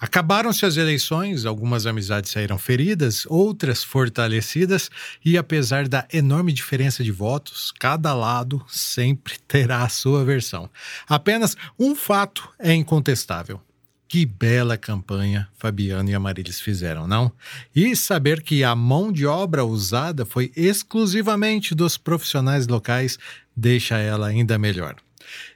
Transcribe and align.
Acabaram-se 0.00 0.64
as 0.64 0.78
eleições, 0.78 1.44
algumas 1.44 1.84
amizades 1.84 2.30
saíram 2.30 2.56
feridas, 2.56 3.26
outras 3.26 3.84
fortalecidas, 3.84 4.90
e 5.22 5.36
apesar 5.36 5.86
da 5.86 6.08
enorme 6.10 6.54
diferença 6.54 7.04
de 7.04 7.12
votos, 7.12 7.70
cada 7.78 8.14
lado 8.14 8.64
sempre 8.66 9.34
terá 9.46 9.82
a 9.82 9.90
sua 9.90 10.24
versão. 10.24 10.70
Apenas 11.06 11.54
um 11.78 11.94
fato 11.94 12.48
é 12.58 12.72
incontestável. 12.72 13.60
Que 14.08 14.26
bela 14.26 14.76
campanha 14.76 15.46
Fabiano 15.56 16.10
e 16.10 16.14
Amarilis 16.14 16.60
fizeram, 16.60 17.06
não? 17.06 17.30
E 17.76 17.94
saber 17.94 18.42
que 18.42 18.64
a 18.64 18.74
mão 18.74 19.12
de 19.12 19.24
obra 19.24 19.64
usada 19.64 20.24
foi 20.24 20.50
exclusivamente 20.56 21.76
dos 21.76 21.96
profissionais 21.96 22.66
locais 22.66 23.18
deixa 23.54 23.98
ela 23.98 24.26
ainda 24.26 24.58
melhor. 24.58 24.96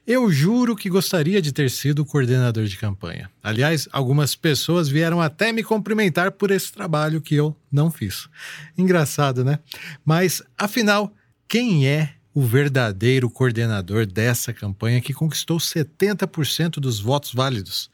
Eu 0.06 0.30
juro 0.30 0.76
que 0.76 0.90
gostaria 0.90 1.40
de 1.40 1.52
ter 1.52 1.70
sido 1.70 2.04
coordenador 2.04 2.64
de 2.64 2.76
campanha. 2.76 3.30
Aliás, 3.42 3.88
algumas 3.90 4.34
pessoas 4.34 4.88
vieram 4.88 5.20
até 5.20 5.52
me 5.52 5.64
cumprimentar 5.64 6.32
por 6.32 6.50
esse 6.50 6.72
trabalho 6.72 7.20
que 7.20 7.34
eu 7.34 7.56
não 7.70 7.90
fiz. 7.90 8.28
Engraçado, 8.76 9.44
né? 9.44 9.58
Mas, 10.04 10.42
afinal, 10.58 11.14
quem 11.48 11.86
é 11.86 12.14
o 12.34 12.42
verdadeiro 12.42 13.30
coordenador 13.30 14.06
dessa 14.06 14.52
campanha 14.52 15.00
que 15.00 15.14
conquistou 15.14 15.58
70% 15.58 16.80
dos 16.80 17.00
votos 17.00 17.32
válidos? 17.32 17.90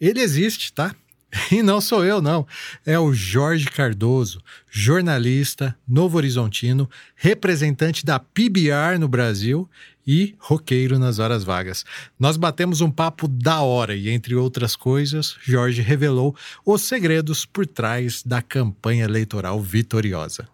Ele 0.00 0.20
existe, 0.20 0.72
tá? 0.72 0.94
E 1.50 1.62
não 1.62 1.80
sou 1.80 2.04
eu, 2.04 2.20
não. 2.20 2.46
É 2.84 2.98
o 2.98 3.12
Jorge 3.12 3.66
Cardoso, 3.66 4.40
jornalista, 4.70 5.76
novo 5.86 6.16
horizontino, 6.16 6.88
representante 7.14 8.04
da 8.04 8.18
PBR 8.18 8.98
no 8.98 9.08
Brasil 9.08 9.68
e 10.06 10.34
roqueiro 10.38 10.98
nas 10.98 11.18
horas 11.18 11.42
vagas. 11.42 11.84
Nós 12.18 12.36
batemos 12.36 12.80
um 12.80 12.90
papo 12.90 13.26
da 13.26 13.60
hora 13.60 13.94
e, 13.94 14.08
entre 14.08 14.34
outras 14.34 14.76
coisas, 14.76 15.36
Jorge 15.42 15.82
revelou 15.82 16.34
os 16.64 16.82
segredos 16.82 17.44
por 17.44 17.66
trás 17.66 18.22
da 18.22 18.40
campanha 18.40 19.04
eleitoral 19.04 19.60
vitoriosa. 19.60 20.48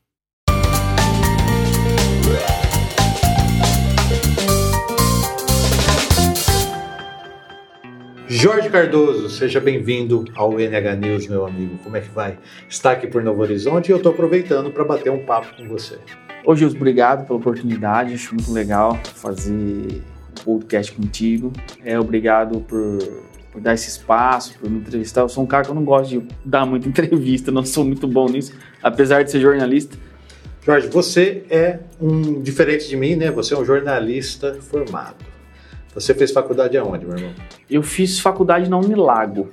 Jorge 8.35 8.71
Cardoso, 8.71 9.29
seja 9.29 9.61
bem-vindo 9.61 10.25
ao 10.35 10.59
NH 10.59 10.97
News, 10.97 11.27
meu 11.29 11.45
amigo. 11.45 11.77
Como 11.85 11.99
é 11.99 12.01
que 12.01 12.09
vai? 12.09 12.39
Está 12.67 12.93
aqui 12.93 13.07
por 13.07 13.23
Novo 13.23 13.43
Horizonte 13.43 13.91
e 13.91 13.93
eu 13.93 13.99
estou 13.99 14.11
aproveitando 14.11 14.71
para 14.71 14.83
bater 14.85 15.13
um 15.13 15.23
papo 15.23 15.55
com 15.55 15.69
você. 15.69 15.99
Ô, 16.43 16.57
Gilson, 16.57 16.77
obrigado 16.77 17.27
pela 17.27 17.39
oportunidade. 17.39 18.15
Acho 18.15 18.35
muito 18.35 18.51
legal 18.51 18.99
fazer 19.05 19.53
um 19.53 20.01
podcast 20.47 20.93
contigo. 20.93 21.53
É, 21.85 22.01
obrigado 22.01 22.61
por, 22.61 23.01
por 23.53 23.61
dar 23.61 23.75
esse 23.75 23.91
espaço, 23.91 24.59
por 24.59 24.71
me 24.71 24.79
entrevistar. 24.79 25.21
Eu 25.21 25.29
sou 25.29 25.45
um 25.45 25.47
cara 25.47 25.65
que 25.65 25.71
eu 25.71 25.75
não 25.75 25.85
gosto 25.85 26.19
de 26.19 26.27
dar 26.43 26.65
muita 26.65 26.89
entrevista, 26.89 27.53
não 27.53 27.67
sou 27.67 27.85
muito 27.85 28.09
bom 28.09 28.31
nisso, 28.31 28.55
apesar 28.83 29.23
de 29.23 29.31
ser 29.31 29.41
jornalista. 29.41 29.95
Jorge, 30.65 30.89
você 30.89 31.45
é 31.51 31.81
um 32.01 32.41
diferente 32.41 32.89
de 32.89 32.97
mim, 32.97 33.15
né? 33.15 33.31
Você 33.31 33.53
é 33.53 33.59
um 33.59 33.65
jornalista 33.65 34.55
formado. 34.63 35.32
Você 35.95 36.15
fez 36.15 36.31
faculdade 36.31 36.77
aonde, 36.77 37.07
meu 37.07 37.17
irmão? 37.17 37.33
Eu 37.71 37.83
fiz 37.83 38.19
faculdade 38.19 38.69
na 38.69 38.79
Unilago. 38.79 39.51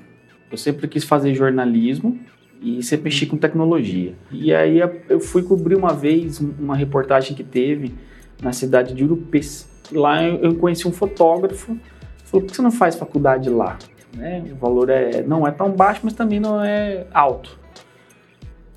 Eu 0.51 0.57
sempre 0.57 0.87
quis 0.87 1.03
fazer 1.03 1.33
jornalismo 1.33 2.19
e 2.61 2.81
sempre 2.81 3.05
mexi 3.05 3.25
com 3.25 3.37
tecnologia. 3.37 4.15
E 4.31 4.53
aí 4.53 4.79
eu 5.09 5.19
fui 5.19 5.43
cobrir 5.43 5.75
uma 5.75 5.93
vez 5.93 6.39
uma 6.39 6.75
reportagem 6.75 7.35
que 7.35 7.43
teve 7.43 7.93
na 8.41 8.53
cidade 8.53 8.93
de 8.93 9.03
Urupês. 9.03 9.69
Lá 9.91 10.23
eu 10.23 10.55
conheci 10.55 10.87
um 10.87 10.91
fotógrafo, 10.91 11.77
falou, 12.23 12.41
por 12.41 12.49
que 12.49 12.55
você 12.55 12.61
não 12.61 12.71
faz 12.71 12.95
faculdade 12.95 13.49
lá? 13.49 13.77
Né? 14.15 14.43
O 14.51 14.55
valor 14.55 14.89
é, 14.89 15.21
não 15.21 15.47
é 15.47 15.51
tão 15.51 15.71
baixo, 15.71 16.01
mas 16.03 16.13
também 16.13 16.39
não 16.39 16.63
é 16.63 17.05
alto. 17.13 17.59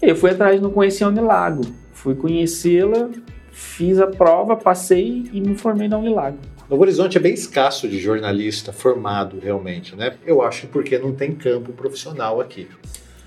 Eu 0.00 0.16
fui 0.16 0.30
atrás, 0.30 0.60
não 0.60 0.70
conhecia 0.70 1.06
a 1.06 1.10
Unilago. 1.10 1.62
Fui 1.92 2.14
conhecê-la, 2.14 3.08
fiz 3.50 4.00
a 4.00 4.06
prova, 4.06 4.56
passei 4.56 5.30
e 5.32 5.40
me 5.40 5.56
formei 5.56 5.86
na 5.86 5.98
Unilago. 5.98 6.38
Novo 6.68 6.82
Horizonte 6.82 7.18
é 7.18 7.20
bem 7.20 7.34
escasso 7.34 7.88
de 7.88 7.98
jornalista 7.98 8.72
formado 8.72 9.38
realmente, 9.38 9.94
né? 9.94 10.14
Eu 10.24 10.42
acho 10.42 10.66
porque 10.68 10.98
não 10.98 11.12
tem 11.12 11.32
campo 11.32 11.72
profissional 11.72 12.40
aqui. 12.40 12.68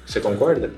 Você 0.05 0.19
concorda? 0.19 0.71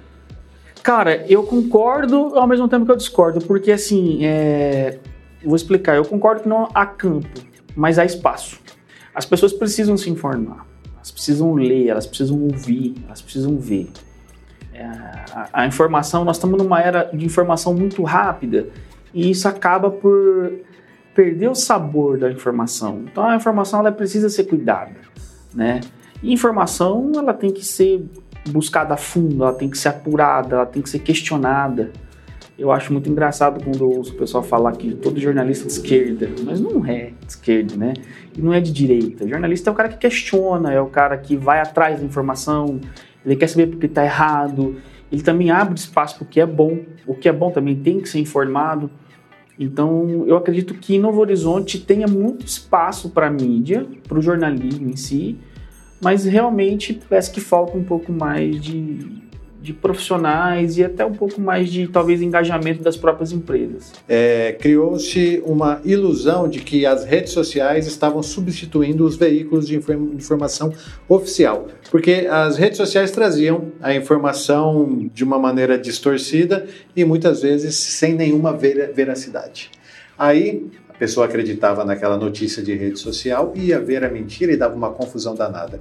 Cara, 0.83 1.25
eu 1.27 1.43
concordo 1.43 2.37
ao 2.37 2.47
mesmo 2.47 2.67
tempo 2.67 2.85
que 2.85 2.91
eu 2.91 2.95
discordo, 2.95 3.41
porque 3.41 3.71
assim, 3.71 4.25
é... 4.25 4.99
vou 5.43 5.55
explicar. 5.55 5.95
Eu 5.95 6.05
concordo 6.05 6.43
que 6.43 6.49
não 6.49 6.69
há 6.73 6.85
campo, 6.85 7.27
mas 7.75 7.99
há 7.99 8.05
espaço. 8.05 8.59
As 9.13 9.25
pessoas 9.25 9.51
precisam 9.53 9.97
se 9.97 10.09
informar, 10.09 10.65
elas 10.95 11.11
precisam 11.11 11.53
ler, 11.55 11.87
elas 11.87 12.05
precisam 12.05 12.41
ouvir, 12.41 12.95
elas 13.05 13.21
precisam 13.21 13.57
ver. 13.57 13.89
É... 14.73 14.83
A, 14.83 15.49
a 15.53 15.67
informação, 15.67 16.23
nós 16.23 16.37
estamos 16.37 16.57
numa 16.57 16.81
era 16.81 17.03
de 17.13 17.25
informação 17.25 17.73
muito 17.73 18.01
rápida 18.03 18.67
e 19.13 19.29
isso 19.29 19.47
acaba 19.47 19.89
por 19.89 20.51
perder 21.17 21.49
o 21.49 21.55
sabor 21.55 22.19
da 22.19 22.31
informação. 22.31 23.01
Então 23.11 23.27
a 23.27 23.35
informação 23.35 23.79
ela 23.79 23.91
precisa 23.91 24.29
ser 24.29 24.43
cuidada, 24.43 24.93
né? 25.51 25.81
E 26.21 26.31
informação 26.31 27.11
ela 27.15 27.33
tem 27.33 27.49
que 27.51 27.65
ser 27.65 28.05
buscada 28.49 28.93
a 28.93 28.97
fundo, 28.97 29.43
ela 29.43 29.53
tem 29.53 29.67
que 29.67 29.79
ser 29.79 29.89
apurada, 29.89 30.57
ela 30.57 30.65
tem 30.67 30.79
que 30.79 30.87
ser 30.87 30.99
questionada. 30.99 31.91
Eu 32.57 32.71
acho 32.71 32.93
muito 32.93 33.09
engraçado 33.09 33.63
quando 33.63 33.79
eu 33.79 33.97
ouço 33.97 34.13
o 34.13 34.15
pessoal 34.15 34.43
falar 34.43 34.73
que 34.73 34.93
todo 34.93 35.19
jornalista 35.19 35.65
é 35.65 35.67
de 35.67 35.73
esquerda, 35.73 36.29
mas 36.43 36.59
não 36.59 36.85
é 36.85 37.13
de 37.19 37.31
esquerda, 37.31 37.75
né? 37.75 37.93
E 38.37 38.39
não 38.39 38.53
é 38.53 38.59
de 38.59 38.71
direita. 38.71 39.25
O 39.25 39.27
jornalista 39.27 39.71
é 39.71 39.73
o 39.73 39.75
cara 39.75 39.89
que 39.89 39.97
questiona, 39.97 40.71
é 40.71 40.79
o 40.79 40.87
cara 40.87 41.17
que 41.17 41.35
vai 41.35 41.59
atrás 41.59 41.99
da 41.99 42.05
informação, 42.05 42.79
ele 43.25 43.35
quer 43.35 43.47
saber 43.47 43.65
porque 43.65 43.87
está 43.87 44.05
errado, 44.05 44.75
ele 45.11 45.23
também 45.23 45.49
abre 45.49 45.73
espaço 45.79 46.17
para 46.17 46.25
o 46.25 46.27
que 46.27 46.39
é 46.39 46.45
bom. 46.45 46.77
O 47.07 47.15
que 47.15 47.27
é 47.27 47.33
bom 47.33 47.49
também 47.49 47.75
tem 47.75 47.99
que 47.99 48.07
ser 48.07 48.19
informado. 48.19 48.91
Então, 49.59 50.25
eu 50.27 50.37
acredito 50.37 50.75
que 50.75 50.99
Novo 50.99 51.19
Horizonte 51.19 51.79
tenha 51.79 52.07
muito 52.07 52.45
espaço 52.45 53.09
para 53.09 53.27
a 53.27 53.31
mídia, 53.31 53.87
para 54.07 54.19
o 54.19 54.21
jornalismo 54.21 54.89
em 54.89 54.95
si, 54.95 55.37
mas 55.99 56.25
realmente 56.25 56.99
parece 57.09 57.31
que 57.31 57.41
falta 57.41 57.75
um 57.75 57.83
pouco 57.83 58.11
mais 58.11 58.61
de, 58.61 59.23
de 59.67 59.73
profissionais 59.73 60.77
e 60.77 60.83
até 60.83 61.05
um 61.05 61.11
pouco 61.11 61.41
mais 61.41 61.69
de 61.69 61.89
talvez 61.89 62.21
engajamento 62.21 62.81
das 62.81 62.95
próprias 62.95 63.33
empresas. 63.33 63.91
É, 64.07 64.55
Criou-se 64.59 65.43
uma 65.45 65.81
ilusão 65.83 66.47
de 66.47 66.61
que 66.61 66.85
as 66.85 67.03
redes 67.03 67.33
sociais 67.33 67.85
estavam 67.85 68.23
substituindo 68.23 69.05
os 69.05 69.17
veículos 69.17 69.67
de 69.67 69.75
informação 69.75 70.73
oficial, 71.09 71.67
porque 71.91 72.27
as 72.31 72.55
redes 72.55 72.77
sociais 72.77 73.11
traziam 73.11 73.73
a 73.81 73.93
informação 73.93 75.09
de 75.13 75.25
uma 75.25 75.37
maneira 75.37 75.77
distorcida 75.77 76.65
e 76.95 77.03
muitas 77.03 77.41
vezes 77.41 77.75
sem 77.75 78.13
nenhuma 78.13 78.53
veracidade. 78.53 79.69
Aí 80.17 80.65
pessoa 80.97 81.25
acreditava 81.25 81.85
naquela 81.85 82.17
notícia 82.17 82.61
de 82.61 82.73
rede 82.73 82.99
social, 82.99 83.53
ia 83.55 83.79
ver 83.79 84.03
a 84.03 84.09
mentira 84.09 84.51
e 84.51 84.57
dava 84.57 84.75
uma 84.75 84.91
confusão 84.91 85.35
danada. 85.35 85.79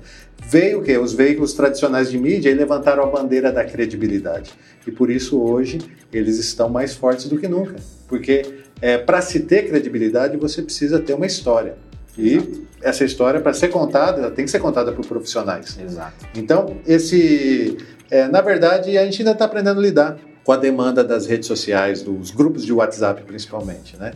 Veio 0.49 0.81
o 0.81 0.82
quê? 0.82 0.99
Os 0.99 1.12
veículos 1.12 1.53
tradicionais 1.54 2.10
de 2.10 2.19
mídia 2.19 2.50
e 2.50 2.54
levantaram 2.54 3.03
a 3.03 3.06
bandeira 3.06 3.50
da 3.50 3.65
credibilidade. 3.65 4.53
E 4.87 4.91
por 4.91 5.10
isso 5.10 5.41
hoje 5.41 5.78
eles 6.12 6.38
estão 6.38 6.69
mais 6.69 6.94
fortes 6.94 7.27
do 7.28 7.38
que 7.38 7.49
nunca. 7.49 7.77
Porque 8.09 8.60
é, 8.81 8.99
para 8.99 9.21
se 9.21 9.41
ter 9.41 9.69
credibilidade 9.69 10.37
você 10.37 10.62
precisa 10.62 10.99
ter 11.00 11.15
uma 11.15 11.27
história. 11.27 11.77
E 12.19 12.37
Exato. 12.37 12.62
essa 12.83 13.04
história, 13.04 13.41
para 13.41 13.53
ser 13.53 13.69
contada, 13.69 14.31
tem 14.31 14.44
que 14.44 14.50
ser 14.50 14.59
contada 14.59 14.91
por 14.93 15.04
profissionais. 15.04 15.78
Exato. 15.78 16.27
Então, 16.34 16.78
esse. 16.87 17.77
É, 18.10 18.27
na 18.28 18.41
verdade, 18.41 18.97
a 18.97 19.04
gente 19.04 19.21
ainda 19.21 19.33
está 19.33 19.44
aprendendo 19.44 19.81
a 19.81 19.83
lidar 19.83 20.19
com 20.43 20.53
a 20.53 20.56
demanda 20.56 21.03
das 21.03 21.27
redes 21.27 21.47
sociais, 21.47 22.03
dos 22.03 22.31
grupos 22.31 22.65
de 22.65 22.72
WhatsApp 22.72 23.22
principalmente, 23.25 23.97
né? 23.97 24.12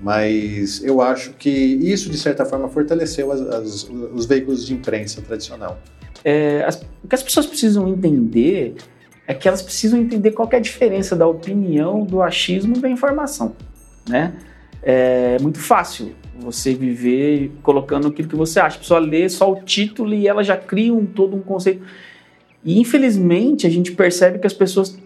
Mas 0.00 0.82
eu 0.84 1.00
acho 1.00 1.32
que 1.32 1.48
isso, 1.48 2.10
de 2.10 2.18
certa 2.18 2.44
forma, 2.44 2.68
fortaleceu 2.68 3.32
as, 3.32 3.40
as, 3.40 3.90
os 4.14 4.26
veículos 4.26 4.66
de 4.66 4.74
imprensa 4.74 5.22
tradicional. 5.22 5.78
É, 6.24 6.64
as, 6.64 6.76
o 7.02 7.08
que 7.08 7.14
as 7.14 7.22
pessoas 7.22 7.46
precisam 7.46 7.88
entender 7.88 8.74
é 9.26 9.34
que 9.34 9.48
elas 9.48 9.62
precisam 9.62 9.98
entender 10.00 10.32
qual 10.32 10.48
é 10.52 10.56
a 10.56 10.60
diferença 10.60 11.16
da 11.16 11.26
opinião, 11.26 12.04
do 12.04 12.22
achismo 12.22 12.78
da 12.78 12.88
informação. 12.88 13.56
Né? 14.08 14.34
É 14.82 15.36
muito 15.40 15.58
fácil 15.58 16.14
você 16.38 16.74
viver 16.74 17.50
colocando 17.62 18.08
aquilo 18.08 18.28
que 18.28 18.36
você 18.36 18.60
acha. 18.60 18.76
A 18.76 18.80
pessoa 18.80 19.00
lê 19.00 19.28
só 19.28 19.50
o 19.50 19.62
título 19.62 20.14
e 20.14 20.28
ela 20.28 20.44
já 20.44 20.56
cria 20.56 20.92
um, 20.94 21.06
todo 21.06 21.34
um 21.34 21.40
conceito. 21.40 21.82
E 22.64 22.78
infelizmente 22.78 23.66
a 23.66 23.70
gente 23.70 23.92
percebe 23.92 24.38
que 24.38 24.46
as 24.46 24.52
pessoas 24.52 24.98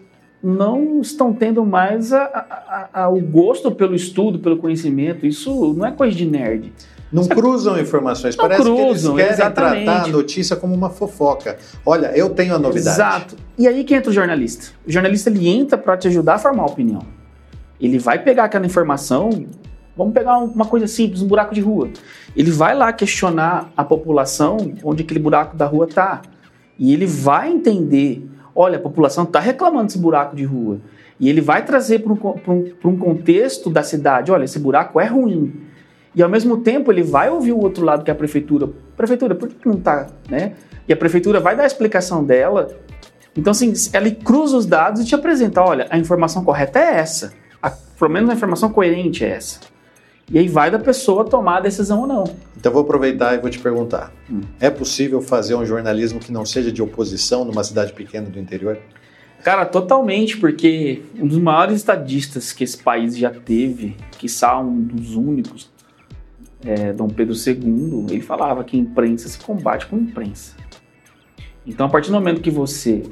não 0.42 1.00
estão 1.00 1.32
tendo 1.32 1.64
mais 1.64 2.12
a, 2.12 2.25
a, 2.25 3.02
a, 3.02 3.08
o 3.08 3.20
gosto 3.20 3.70
pelo 3.70 3.94
estudo, 3.94 4.38
pelo 4.38 4.56
conhecimento. 4.56 5.26
Isso 5.26 5.75
não 5.75 5.84
é 5.87 5.92
coisa 5.92 6.16
de 6.16 6.25
nerd. 6.25 6.72
Não 7.12 7.25
Você 7.25 7.34
cruzam 7.34 7.78
informações, 7.78 8.37
não 8.37 8.44
parece 8.44 8.62
cruzam, 8.62 9.16
que 9.16 9.20
eles 9.22 9.37
querem 9.37 9.50
exatamente. 9.50 9.84
tratar 9.84 10.04
a 10.04 10.08
notícia 10.08 10.56
como 10.56 10.75
uma 10.75 10.90
fofoca. 10.90 11.58
Olha, 11.84 12.16
eu 12.16 12.31
tenho 12.31 12.54
a 12.54 12.58
novidade. 12.58 12.96
Exato. 12.96 13.37
E 13.58 13.66
aí 13.66 13.82
que 13.82 13.94
entra 13.94 14.10
o 14.10 14.14
jornalista. 14.14 14.72
O 14.87 14.92
jornalista 14.92 15.28
ele 15.28 15.48
entra 15.48 15.76
para 15.76 15.96
te 15.96 16.06
ajudar 16.06 16.34
a 16.34 16.38
formar 16.38 16.66
opinião. 16.66 17.02
Ele 17.81 17.98
vai 17.98 18.22
pegar 18.22 18.44
aquela 18.44 18.64
informação, 18.64 19.28
vamos 19.96 20.14
pegar 20.14 20.38
uma 20.38 20.66
coisa 20.66 20.87
simples, 20.87 21.20
um 21.20 21.26
buraco 21.26 21.52
de 21.52 21.60
rua. 21.60 21.90
Ele 22.37 22.50
vai 22.52 22.76
lá 22.76 22.92
questionar 22.92 23.72
a 23.76 23.82
população 23.82 24.75
onde 24.84 25.02
aquele 25.02 25.19
buraco 25.19 25.56
da 25.56 25.66
rua 25.66 25.87
está 25.87 26.22
E 26.78 26.92
ele 26.92 27.06
vai 27.06 27.50
entender: 27.50 28.29
olha, 28.55 28.76
a 28.76 28.81
população 28.81 29.25
está 29.25 29.41
reclamando 29.41 29.87
desse 29.87 29.99
buraco 29.99 30.35
de 30.37 30.44
rua. 30.44 30.79
E 31.19 31.29
ele 31.29 31.41
vai 31.41 31.64
trazer 31.64 32.00
para 32.00 32.12
um, 32.12 32.19
um, 32.49 32.73
um 32.85 32.97
contexto 32.97 33.69
da 33.69 33.82
cidade: 33.82 34.32
olha, 34.32 34.44
esse 34.44 34.58
buraco 34.58 34.99
é 34.99 35.06
ruim. 35.06 35.52
E 36.14 36.23
ao 36.23 36.29
mesmo 36.29 36.58
tempo 36.58 36.91
ele 36.91 37.02
vai 37.02 37.31
ouvir 37.31 37.52
o 37.52 37.58
outro 37.58 37.85
lado 37.85 38.02
que 38.02 38.11
é 38.11 38.14
a 38.14 38.17
prefeitura. 38.17 38.69
Prefeitura, 38.97 39.35
por 39.35 39.49
que 39.49 39.69
não 39.69 39.76
está? 39.76 40.08
Né? 40.29 40.55
E 40.88 40.93
a 40.93 40.97
prefeitura 40.97 41.38
vai 41.38 41.55
dar 41.55 41.64
a 41.64 41.67
explicação 41.67 42.25
dela. 42.25 42.69
Então, 43.37 43.52
assim, 43.52 43.73
ela 43.93 44.11
cruza 44.11 44.56
os 44.56 44.67
dados 44.67 45.02
e 45.02 45.05
te 45.05 45.14
apresenta: 45.14 45.62
olha, 45.62 45.87
a 45.91 45.99
informação 45.99 46.43
correta 46.43 46.79
é 46.79 46.97
essa. 46.97 47.32
A, 47.62 47.70
pelo 47.70 48.11
menos 48.11 48.31
a 48.31 48.32
informação 48.32 48.70
coerente 48.70 49.25
é 49.25 49.29
essa. 49.29 49.61
E 50.31 50.38
aí 50.38 50.49
vai 50.49 50.70
da 50.70 50.79
pessoa 50.79 51.25
tomar 51.25 51.58
a 51.58 51.61
decisão 51.61 52.00
ou 52.00 52.06
não. 52.06 52.25
Então 52.60 52.70
vou 52.70 52.82
aproveitar 52.82 53.34
e 53.34 53.38
vou 53.38 53.48
te 53.48 53.58
perguntar: 53.58 54.12
hum. 54.30 54.42
é 54.60 54.68
possível 54.68 55.22
fazer 55.22 55.54
um 55.54 55.64
jornalismo 55.64 56.20
que 56.20 56.30
não 56.30 56.44
seja 56.44 56.70
de 56.70 56.82
oposição 56.82 57.44
numa 57.44 57.64
cidade 57.64 57.94
pequena 57.94 58.28
do 58.28 58.38
interior? 58.38 58.78
Cara, 59.42 59.64
totalmente, 59.64 60.36
porque 60.36 61.02
um 61.18 61.26
dos 61.26 61.38
maiores 61.38 61.76
estadistas 61.76 62.52
que 62.52 62.62
esse 62.62 62.76
país 62.76 63.16
já 63.16 63.30
teve, 63.30 63.96
que 64.18 64.26
um 64.62 64.82
dos 64.82 65.16
únicos, 65.16 65.70
é, 66.62 66.92
Dom 66.92 67.08
Pedro 67.08 67.34
II, 67.34 68.04
ele 68.10 68.20
falava 68.20 68.62
que 68.62 68.76
imprensa 68.76 69.26
se 69.30 69.38
combate 69.38 69.86
com 69.86 69.96
imprensa. 69.96 70.54
Então, 71.66 71.86
a 71.86 71.88
partir 71.88 72.08
do 72.08 72.14
momento 72.14 72.42
que 72.42 72.50
você 72.50 73.02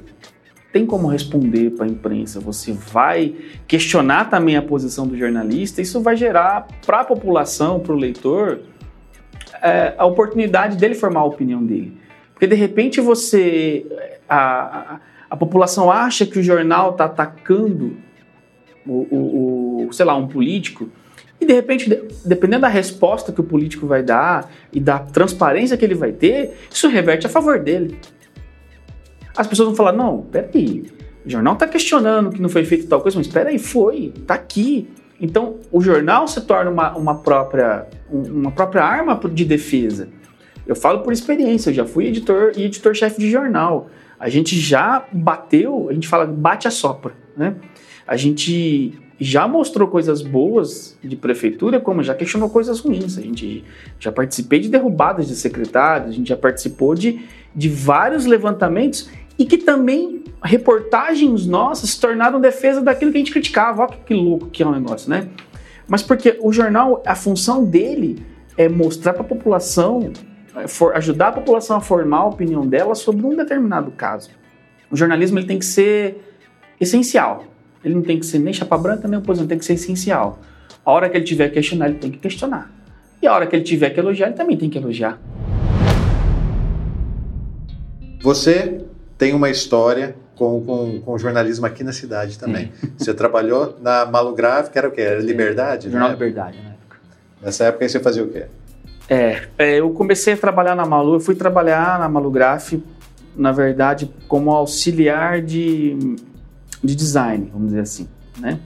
tem 0.70 0.84
como 0.84 1.08
responder 1.08 1.70
para 1.70 1.86
a 1.86 1.88
imprensa, 1.88 2.40
você 2.40 2.72
vai 2.72 3.34
questionar 3.66 4.28
também 4.28 4.54
a 4.58 4.62
posição 4.62 5.06
do 5.06 5.16
jornalista, 5.16 5.80
isso 5.80 5.98
vai 6.02 6.14
gerar 6.14 6.68
para 6.84 7.00
a 7.00 7.04
população, 7.04 7.80
para 7.80 7.94
o 7.94 7.96
leitor, 7.96 8.60
é, 9.62 9.94
a 9.96 10.06
oportunidade 10.06 10.76
dele 10.76 10.94
formar 10.94 11.20
a 11.20 11.24
opinião 11.24 11.64
dele. 11.64 11.96
Porque 12.32 12.46
de 12.46 12.54
repente 12.54 13.00
você. 13.00 13.86
A, 14.28 14.38
a, 14.38 15.00
a 15.30 15.36
população 15.36 15.90
acha 15.90 16.24
que 16.24 16.38
o 16.38 16.42
jornal 16.42 16.92
está 16.92 17.04
atacando 17.04 17.96
o, 18.86 19.06
o, 19.14 19.86
o, 19.88 19.92
sei 19.92 20.06
lá, 20.06 20.16
um 20.16 20.26
político, 20.26 20.88
e 21.40 21.46
de 21.46 21.52
repente, 21.52 21.88
dependendo 22.24 22.62
da 22.62 22.68
resposta 22.68 23.32
que 23.32 23.40
o 23.40 23.44
político 23.44 23.86
vai 23.86 24.02
dar 24.02 24.50
e 24.72 24.80
da 24.80 24.98
transparência 24.98 25.76
que 25.76 25.84
ele 25.84 25.94
vai 25.94 26.12
ter, 26.12 26.56
isso 26.70 26.88
reverte 26.88 27.26
a 27.26 27.30
favor 27.30 27.60
dele. 27.60 27.98
As 29.36 29.46
pessoas 29.46 29.68
vão 29.68 29.76
falar: 29.76 29.92
não, 29.92 30.22
peraí, 30.22 30.84
o 31.24 31.30
jornal 31.30 31.54
está 31.54 31.68
questionando 31.68 32.30
que 32.30 32.42
não 32.42 32.48
foi 32.48 32.64
feito 32.64 32.88
tal 32.88 33.00
coisa, 33.00 33.16
mas 33.16 33.28
peraí, 33.28 33.58
foi, 33.58 34.12
está 34.16 34.34
aqui. 34.34 34.88
Então, 35.20 35.56
o 35.72 35.80
jornal 35.80 36.28
se 36.28 36.40
torna 36.42 36.70
uma, 36.70 36.96
uma, 36.96 37.14
própria, 37.16 37.86
uma 38.10 38.50
própria 38.50 38.84
arma 38.84 39.18
de 39.32 39.44
defesa. 39.44 40.08
Eu 40.66 40.76
falo 40.76 41.00
por 41.00 41.12
experiência, 41.12 41.70
eu 41.70 41.74
já 41.74 41.84
fui 41.84 42.06
editor 42.06 42.52
e 42.56 42.64
editor-chefe 42.64 43.18
de 43.18 43.30
jornal. 43.30 43.88
A 44.20 44.28
gente 44.28 44.58
já 44.58 45.06
bateu, 45.10 45.88
a 45.88 45.92
gente 45.92 46.06
fala 46.06 46.26
bate 46.26 46.68
a 46.68 46.70
sopra, 46.70 47.14
né? 47.36 47.56
A 48.06 48.16
gente 48.16 48.98
já 49.20 49.48
mostrou 49.48 49.88
coisas 49.88 50.22
boas 50.22 50.96
de 51.02 51.16
prefeitura, 51.16 51.80
como 51.80 52.02
já 52.02 52.14
questionou 52.14 52.48
coisas 52.48 52.80
ruins. 52.80 53.18
A 53.18 53.22
gente 53.22 53.64
já 53.98 54.12
participei 54.12 54.60
de 54.60 54.68
derrubadas 54.68 55.26
de 55.26 55.34
secretários, 55.34 56.10
a 56.10 56.12
gente 56.12 56.28
já 56.28 56.36
participou 56.36 56.94
de, 56.94 57.20
de 57.54 57.68
vários 57.68 58.26
levantamentos 58.26 59.10
e 59.38 59.46
que 59.46 59.56
também 59.56 60.24
reportagens 60.42 61.46
nossas 61.46 61.90
se 61.90 62.00
tornaram 62.00 62.40
defesa 62.40 62.80
daquilo 62.80 63.12
que 63.12 63.18
a 63.18 63.20
gente 63.20 63.32
criticava. 63.32 63.82
Olha 63.82 63.98
que 64.04 64.12
louco 64.12 64.48
que 64.48 64.62
é 64.62 64.66
o 64.66 64.70
um 64.70 64.72
negócio, 64.72 65.08
né? 65.08 65.28
Mas 65.86 66.02
porque 66.02 66.36
o 66.40 66.52
jornal, 66.52 67.02
a 67.06 67.14
função 67.14 67.64
dele 67.64 68.26
é 68.56 68.68
mostrar 68.68 69.12
para 69.12 69.22
a 69.22 69.26
população, 69.26 70.12
é, 70.56 70.96
ajudar 70.96 71.28
a 71.28 71.32
população 71.32 71.76
a 71.76 71.80
formar 71.80 72.18
a 72.18 72.26
opinião 72.26 72.66
dela 72.66 72.94
sobre 72.94 73.24
um 73.24 73.36
determinado 73.36 73.90
caso. 73.92 74.30
O 74.90 74.96
jornalismo 74.96 75.38
ele 75.38 75.46
tem 75.46 75.58
que 75.58 75.64
ser 75.64 76.20
essencial. 76.80 77.44
Ele 77.84 77.94
não 77.94 78.02
tem 78.02 78.18
que 78.18 78.26
ser 78.26 78.40
nem 78.40 78.52
chapa 78.52 78.76
branca, 78.76 79.06
nem 79.06 79.18
oposição, 79.18 79.46
tem 79.46 79.58
que 79.58 79.64
ser 79.64 79.74
essencial. 79.74 80.40
A 80.84 80.90
hora 80.90 81.08
que 81.08 81.16
ele 81.16 81.24
tiver 81.24 81.48
que 81.48 81.54
questionar, 81.54 81.88
ele 81.88 81.98
tem 81.98 82.10
que 82.10 82.18
questionar. 82.18 82.70
E 83.22 83.26
a 83.26 83.32
hora 83.32 83.46
que 83.46 83.54
ele 83.54 83.64
tiver 83.64 83.90
que 83.90 84.00
elogiar, 84.00 84.26
ele 84.26 84.36
também 84.36 84.56
tem 84.56 84.68
que 84.68 84.78
elogiar. 84.78 85.18
Você 88.20 88.84
tem 89.18 89.34
uma 89.34 89.50
história 89.50 90.14
com, 90.36 90.64
com, 90.64 91.00
com 91.00 91.18
jornalismo 91.18 91.66
aqui 91.66 91.82
na 91.82 91.92
cidade 91.92 92.38
também. 92.38 92.72
Você 92.96 93.12
trabalhou 93.12 93.76
na 93.82 94.06
Malugráfica, 94.06 94.78
era 94.78 94.88
o 94.88 94.92
quê? 94.92 95.00
Era 95.00 95.20
Liberdade? 95.20 95.90
Jornal 95.90 96.12
Liberdade, 96.12 96.56
na 96.62 96.70
época. 96.70 96.96
Nessa 97.42 97.64
época 97.64 97.88
você 97.88 98.00
fazia 98.00 98.22
o 98.22 98.28
quê? 98.28 98.46
É, 99.08 99.42
é, 99.58 99.80
eu 99.80 99.90
comecei 99.90 100.34
a 100.34 100.36
trabalhar 100.36 100.74
na 100.74 100.84
Malu, 100.84 101.14
eu 101.14 101.20
fui 101.20 101.34
trabalhar 101.34 101.98
na 101.98 102.08
Malugraf, 102.08 102.74
na 103.34 103.52
verdade, 103.52 104.10
como 104.26 104.50
auxiliar 104.50 105.40
de, 105.40 105.96
de 106.82 106.94
design, 106.94 107.48
vamos 107.52 107.68
dizer 107.68 107.80
assim, 107.80 108.08
né? 108.38 108.60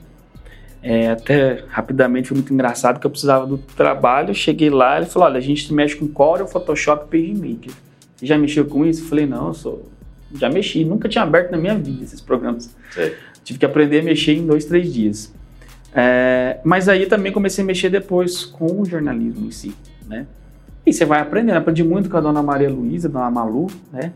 É, 0.83 1.11
até 1.11 1.65
rapidamente 1.69 2.29
foi 2.29 2.37
muito 2.37 2.53
engraçado 2.53 2.99
que 2.99 3.07
eu 3.07 3.11
precisava 3.11 3.47
do 3.47 3.57
trabalho, 3.57 4.35
cheguei 4.35 4.69
lá, 4.69 4.97
ele 4.97 5.07
falou, 5.07 5.29
olha, 5.29 5.39
a 5.39 5.41
gente 5.41 5.73
mexe 5.73 5.95
com 5.95 6.09
Corel, 6.09 6.49
Photoshop 6.49 7.17
e 7.17 7.35
PageMaker. 7.35 7.73
Você 8.17 8.27
já 8.27 8.37
mexeu 8.37 8.65
com 8.65 8.85
isso? 8.85 9.03
Eu 9.05 9.09
falei, 9.09 9.27
não, 9.27 9.49
eu 9.49 9.55
sou 9.55 9.89
já 10.35 10.49
mexi, 10.49 10.85
nunca 10.85 11.09
tinha 11.09 11.23
aberto 11.23 11.51
na 11.51 11.59
minha 11.59 11.77
vida 11.77 12.05
esses 12.05 12.21
programas. 12.21 12.75
Tive 13.45 13.59
que 13.59 13.67
aprender 13.67 14.01
a 14.01 14.03
mexer 14.03 14.35
em 14.35 14.47
dois, 14.47 14.65
três 14.65 14.93
dias. 14.93 15.33
É, 15.95 16.59
mas 16.65 16.89
aí 16.89 17.07
também 17.07 17.33
comecei 17.33 17.63
a 17.63 17.67
mexer 17.67 17.91
depois 17.91 18.45
com 18.45 18.81
o 18.81 18.85
jornalismo 18.85 19.47
em 19.47 19.51
si, 19.51 19.75
né? 20.07 20.27
E 20.85 20.93
você 20.93 21.05
vai 21.05 21.21
aprendendo, 21.21 21.57
aprendi 21.57 21.85
muito 21.85 22.09
com 22.09 22.17
a 22.17 22.21
dona 22.21 22.43
Maria 22.43 22.71
Luísa, 22.71 23.09
dona 23.09 23.31
Malu, 23.31 23.69
né? 23.93 24.13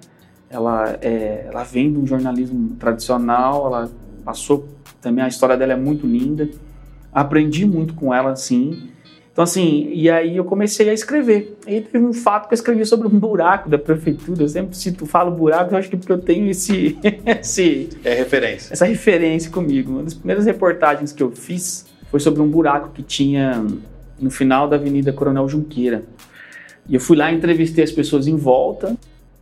Ela, 0.48 0.98
é, 1.02 1.46
ela 1.48 1.64
vem 1.64 1.92
de 1.92 1.98
um 1.98 2.06
jornalismo 2.06 2.76
tradicional, 2.78 3.66
ela 3.66 3.90
passou 4.24 4.68
também, 5.00 5.22
a 5.22 5.28
história 5.28 5.56
dela 5.56 5.74
é 5.74 5.76
muito 5.76 6.06
linda. 6.06 6.48
Aprendi 7.12 7.64
muito 7.66 7.94
com 7.94 8.12
ela, 8.12 8.34
sim. 8.36 8.90
Então, 9.36 9.42
assim, 9.42 9.90
e 9.92 10.08
aí 10.08 10.38
eu 10.38 10.46
comecei 10.46 10.88
a 10.88 10.94
escrever. 10.94 11.58
E 11.66 11.82
teve 11.82 12.02
um 12.02 12.14
fato 12.14 12.48
que 12.48 12.54
eu 12.54 12.56
escrevi 12.56 12.86
sobre 12.86 13.06
um 13.06 13.10
buraco 13.10 13.68
da 13.68 13.76
prefeitura. 13.76 14.42
Eu 14.42 14.48
sempre 14.48 14.74
cito, 14.74 15.04
falo 15.04 15.30
buraco, 15.30 15.74
eu 15.74 15.78
acho 15.78 15.90
que 15.90 15.96
porque 15.98 16.10
eu 16.10 16.18
tenho 16.18 16.48
esse, 16.48 16.98
esse. 17.26 17.90
É 18.02 18.14
referência. 18.14 18.72
Essa 18.72 18.86
referência 18.86 19.50
comigo. 19.50 19.92
Uma 19.92 20.04
das 20.04 20.14
primeiras 20.14 20.46
reportagens 20.46 21.12
que 21.12 21.22
eu 21.22 21.30
fiz 21.32 21.84
foi 22.10 22.18
sobre 22.18 22.40
um 22.40 22.48
buraco 22.48 22.88
que 22.94 23.02
tinha 23.02 23.62
no 24.18 24.30
final 24.30 24.66
da 24.66 24.76
Avenida 24.76 25.12
Coronel 25.12 25.46
Junqueira. 25.46 26.04
E 26.88 26.94
eu 26.94 27.00
fui 27.00 27.14
lá, 27.14 27.30
entrevistei 27.30 27.84
as 27.84 27.92
pessoas 27.92 28.26
em 28.26 28.36
volta. 28.36 28.96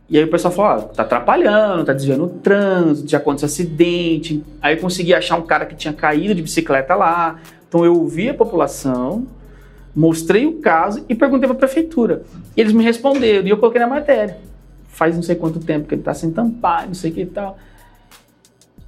E 0.09 0.17
aí 0.17 0.25
o 0.25 0.29
pessoal 0.29 0.53
falou: 0.53 0.71
ah, 0.71 0.81
tá 0.89 1.03
atrapalhando, 1.03 1.85
tá 1.85 1.93
desviando 1.93 2.25
o 2.25 2.27
trânsito, 2.27 3.09
já 3.09 3.17
aconteceu 3.17 3.45
acidente. 3.45 4.43
Aí 4.61 4.75
eu 4.75 4.81
consegui 4.81 5.13
achar 5.13 5.37
um 5.37 5.43
cara 5.43 5.65
que 5.65 5.73
tinha 5.73 5.93
caído 5.93 6.35
de 6.35 6.41
bicicleta 6.41 6.95
lá. 6.95 7.39
Então 7.69 7.85
eu 7.85 7.97
ouvi 7.97 8.27
a 8.27 8.33
população 8.33 9.25
mostrei 9.95 10.45
o 10.45 10.59
caso 10.59 11.05
e 11.07 11.15
perguntei 11.15 11.47
para 11.47 11.55
a 11.55 11.59
prefeitura. 11.59 12.23
Eles 12.55 12.73
me 12.73 12.83
responderam 12.83 13.47
e 13.47 13.49
eu 13.49 13.57
coloquei 13.57 13.79
na 13.79 13.87
matéria. 13.87 14.37
Faz 14.87 15.15
não 15.15 15.23
sei 15.23 15.35
quanto 15.35 15.59
tempo 15.59 15.87
que 15.87 15.93
ele 15.93 16.01
está 16.01 16.13
sem 16.13 16.31
tampar, 16.31 16.85
não 16.85 16.93
sei 16.93 17.11
o 17.11 17.13
que 17.13 17.21
e 17.21 17.25
tal. 17.25 17.57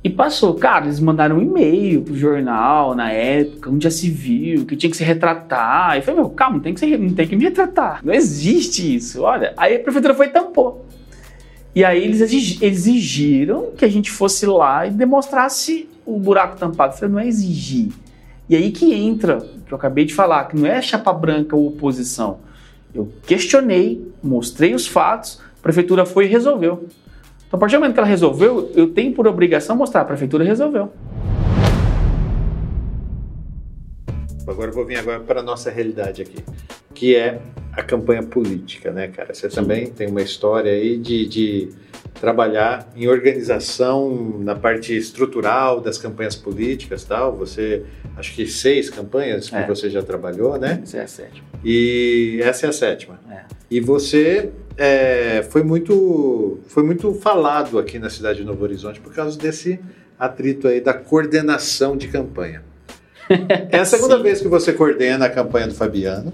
E 0.03 0.09
passou. 0.09 0.53
Cara, 0.55 0.85
eles 0.85 0.99
mandaram 0.99 1.37
um 1.37 1.41
e-mail 1.41 2.01
pro 2.01 2.15
jornal 2.15 2.93
na 2.93 3.11
época, 3.11 3.69
onde 3.69 3.83
já 3.83 3.91
se 3.91 4.09
viu, 4.09 4.65
que 4.65 4.75
tinha 4.75 4.89
que 4.89 4.97
se 4.97 5.03
retratar. 5.03 5.97
E 5.97 6.01
falei, 6.01 6.21
meu, 6.21 6.29
calma, 6.29 6.59
tem 6.59 6.73
que, 6.73 6.79
ser, 6.79 6.97
não 6.97 7.13
tem 7.13 7.27
que 7.27 7.35
me 7.35 7.43
retratar. 7.43 8.01
Não 8.03 8.13
existe 8.13 8.95
isso. 8.95 9.21
Olha, 9.21 9.53
aí 9.57 9.75
a 9.75 9.79
prefeitura 9.79 10.13
foi 10.13 10.27
e 10.27 10.29
tampou. 10.29 10.85
E 11.73 11.83
aí 11.83 12.03
eles 12.03 12.21
exigiram 12.61 13.71
que 13.77 13.85
a 13.85 13.87
gente 13.87 14.09
fosse 14.09 14.45
lá 14.45 14.87
e 14.87 14.91
demonstrasse 14.91 15.89
o 16.05 16.17
buraco 16.19 16.57
tampado. 16.57 16.93
Eu 16.93 16.97
falei, 16.97 17.13
não 17.13 17.19
é 17.19 17.27
exigir 17.27 17.89
e 18.49 18.55
aí 18.55 18.71
que 18.71 18.93
entra, 18.93 19.41
que 19.65 19.73
eu 19.73 19.77
acabei 19.77 20.05
de 20.05 20.13
falar, 20.13 20.45
que 20.45 20.55
não 20.55 20.65
é 20.65 20.81
chapa 20.81 21.11
branca 21.11 21.55
ou 21.55 21.67
oposição. 21.67 22.39
Eu 22.95 23.11
questionei, 23.25 24.09
mostrei 24.23 24.73
os 24.73 24.87
fatos, 24.87 25.41
a 25.59 25.61
prefeitura 25.61 26.05
foi 26.05 26.25
e 26.25 26.27
resolveu. 26.29 26.85
Então, 27.45 27.57
a 27.57 27.59
partir 27.59 27.75
do 27.75 27.79
momento 27.79 27.93
que 27.93 27.99
ela 27.99 28.07
resolveu, 28.07 28.71
eu 28.73 28.93
tenho 28.93 29.13
por 29.13 29.27
obrigação 29.27 29.75
mostrar, 29.75 30.01
a 30.01 30.05
prefeitura 30.05 30.45
resolveu. 30.45 30.91
Agora 34.47 34.69
eu 34.69 34.73
vou 34.73 34.85
vir 34.85 34.97
agora 34.97 35.19
para 35.19 35.41
a 35.41 35.43
nossa 35.43 35.69
realidade 35.69 36.21
aqui, 36.21 36.37
que 36.93 37.15
é 37.15 37.41
a 37.77 37.83
campanha 37.83 38.23
política, 38.23 38.91
né, 38.91 39.07
cara? 39.07 39.35
Você 39.35 39.47
Sim. 39.47 39.55
também 39.55 39.85
tem 39.85 40.07
uma 40.07 40.23
história 40.23 40.71
aí 40.71 40.97
de, 40.97 41.27
de 41.27 41.69
trabalhar 42.19 42.91
em 42.95 43.07
organização 43.07 44.39
na 44.39 44.55
parte 44.55 44.97
estrutural 44.97 45.79
das 45.79 45.99
campanhas 45.99 46.35
políticas 46.35 47.03
tal. 47.03 47.35
Você, 47.35 47.83
acho 48.17 48.33
que 48.33 48.47
seis 48.47 48.89
campanhas 48.89 49.53
é. 49.53 49.61
que 49.61 49.67
você 49.69 49.91
já 49.91 50.01
trabalhou, 50.01 50.57
né? 50.57 50.79
Essa 50.81 50.97
é 50.97 51.03
a 51.03 51.07
sétima. 51.07 51.47
E 51.63 52.39
essa 52.41 52.65
é 52.65 52.69
a 52.69 52.73
sétima. 52.73 53.19
É. 53.29 53.41
E 53.69 53.79
você 53.79 54.49
é, 54.75 55.45
foi 55.47 55.61
muito 55.61 56.59
foi 56.67 56.81
muito 56.81 57.13
falado 57.13 57.77
aqui 57.77 57.99
na 57.99 58.09
cidade 58.09 58.39
de 58.39 58.45
Novo 58.45 58.63
Horizonte 58.63 58.99
por 58.99 59.13
causa 59.13 59.37
desse 59.37 59.79
atrito 60.17 60.67
aí 60.67 60.81
da 60.81 60.95
coordenação 60.95 61.95
de 61.95 62.07
campanha. 62.07 62.63
É 63.69 63.79
a 63.79 63.85
segunda 63.85 64.17
vez 64.17 64.39
que 64.39 64.47
você 64.47 64.71
coordena 64.71 65.25
a 65.25 65.29
campanha 65.29 65.67
do 65.67 65.75
Fabiano 65.75 66.31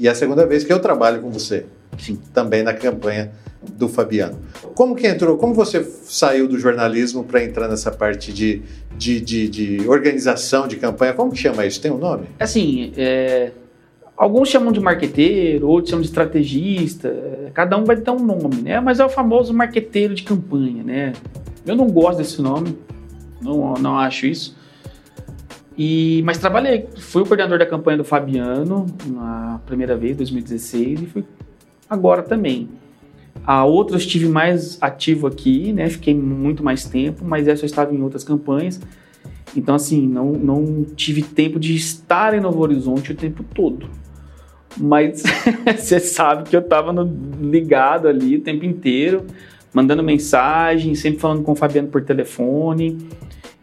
e 0.00 0.08
é 0.08 0.10
a 0.10 0.14
segunda 0.14 0.46
vez 0.46 0.64
que 0.64 0.72
eu 0.72 0.80
trabalho 0.80 1.20
com 1.20 1.30
você. 1.30 1.66
Sim. 1.98 2.18
Também 2.32 2.62
na 2.62 2.72
campanha 2.72 3.30
do 3.76 3.86
Fabiano. 3.86 4.38
Como 4.74 4.96
que 4.96 5.06
entrou? 5.06 5.36
Como 5.36 5.52
você 5.52 5.84
saiu 5.84 6.48
do 6.48 6.58
jornalismo 6.58 7.22
para 7.22 7.44
entrar 7.44 7.68
nessa 7.68 7.90
parte 7.90 8.32
de, 8.32 8.62
de, 8.96 9.20
de, 9.20 9.48
de, 9.48 9.86
organização 9.86 10.66
de 10.66 10.76
campanha? 10.76 11.12
Como 11.12 11.30
que 11.30 11.36
chama 11.36 11.66
isso? 11.66 11.78
Tem 11.82 11.90
um 11.90 11.98
nome? 11.98 12.24
Assim, 12.38 12.94
é, 12.96 13.50
alguns 14.16 14.48
chamam 14.48 14.72
de 14.72 14.80
marqueteiro, 14.80 15.68
outros 15.68 15.90
chamam 15.90 16.00
de 16.00 16.08
estrategista. 16.08 17.14
Cada 17.52 17.76
um 17.76 17.84
vai 17.84 17.96
ter 17.98 18.10
um 18.10 18.24
nome, 18.24 18.62
né? 18.62 18.80
Mas 18.80 19.00
é 19.00 19.04
o 19.04 19.10
famoso 19.10 19.52
marqueteiro 19.52 20.14
de 20.14 20.22
campanha, 20.22 20.82
né? 20.82 21.12
Eu 21.66 21.76
não 21.76 21.90
gosto 21.90 22.16
desse 22.16 22.40
nome, 22.40 22.74
não, 23.42 23.74
não 23.74 23.98
acho 23.98 24.24
isso. 24.24 24.56
E, 25.82 26.20
mas 26.26 26.36
trabalhei, 26.36 26.86
fui 26.98 27.22
o 27.22 27.24
coordenador 27.24 27.58
da 27.58 27.64
campanha 27.64 27.96
do 27.96 28.04
Fabiano 28.04 28.84
na 29.06 29.62
primeira 29.64 29.96
vez, 29.96 30.14
2016, 30.14 31.00
e 31.00 31.06
fui 31.06 31.24
agora 31.88 32.22
também. 32.22 32.68
A 33.46 33.64
outra 33.64 33.96
eu 33.96 33.98
estive 33.98 34.28
mais 34.28 34.76
ativo 34.82 35.26
aqui, 35.26 35.72
né? 35.72 35.88
Fiquei 35.88 36.14
muito 36.14 36.62
mais 36.62 36.84
tempo, 36.84 37.24
mas 37.24 37.48
essa 37.48 37.62
eu 37.62 37.66
estava 37.66 37.94
em 37.94 38.02
outras 38.02 38.22
campanhas. 38.22 38.78
Então, 39.56 39.74
assim, 39.74 40.06
não, 40.06 40.32
não 40.32 40.84
tive 40.84 41.22
tempo 41.22 41.58
de 41.58 41.74
estar 41.74 42.34
em 42.34 42.40
Novo 42.40 42.60
Horizonte 42.60 43.12
o 43.12 43.16
tempo 43.16 43.42
todo. 43.42 43.88
Mas 44.76 45.22
você 45.78 45.98
sabe 45.98 46.46
que 46.50 46.54
eu 46.54 46.60
estava 46.60 46.92
ligado 47.40 48.06
ali 48.06 48.36
o 48.36 48.42
tempo 48.42 48.66
inteiro, 48.66 49.24
mandando 49.72 50.02
mensagem, 50.02 50.94
sempre 50.94 51.20
falando 51.20 51.42
com 51.42 51.52
o 51.52 51.56
Fabiano 51.56 51.88
por 51.88 52.02
telefone. 52.02 52.98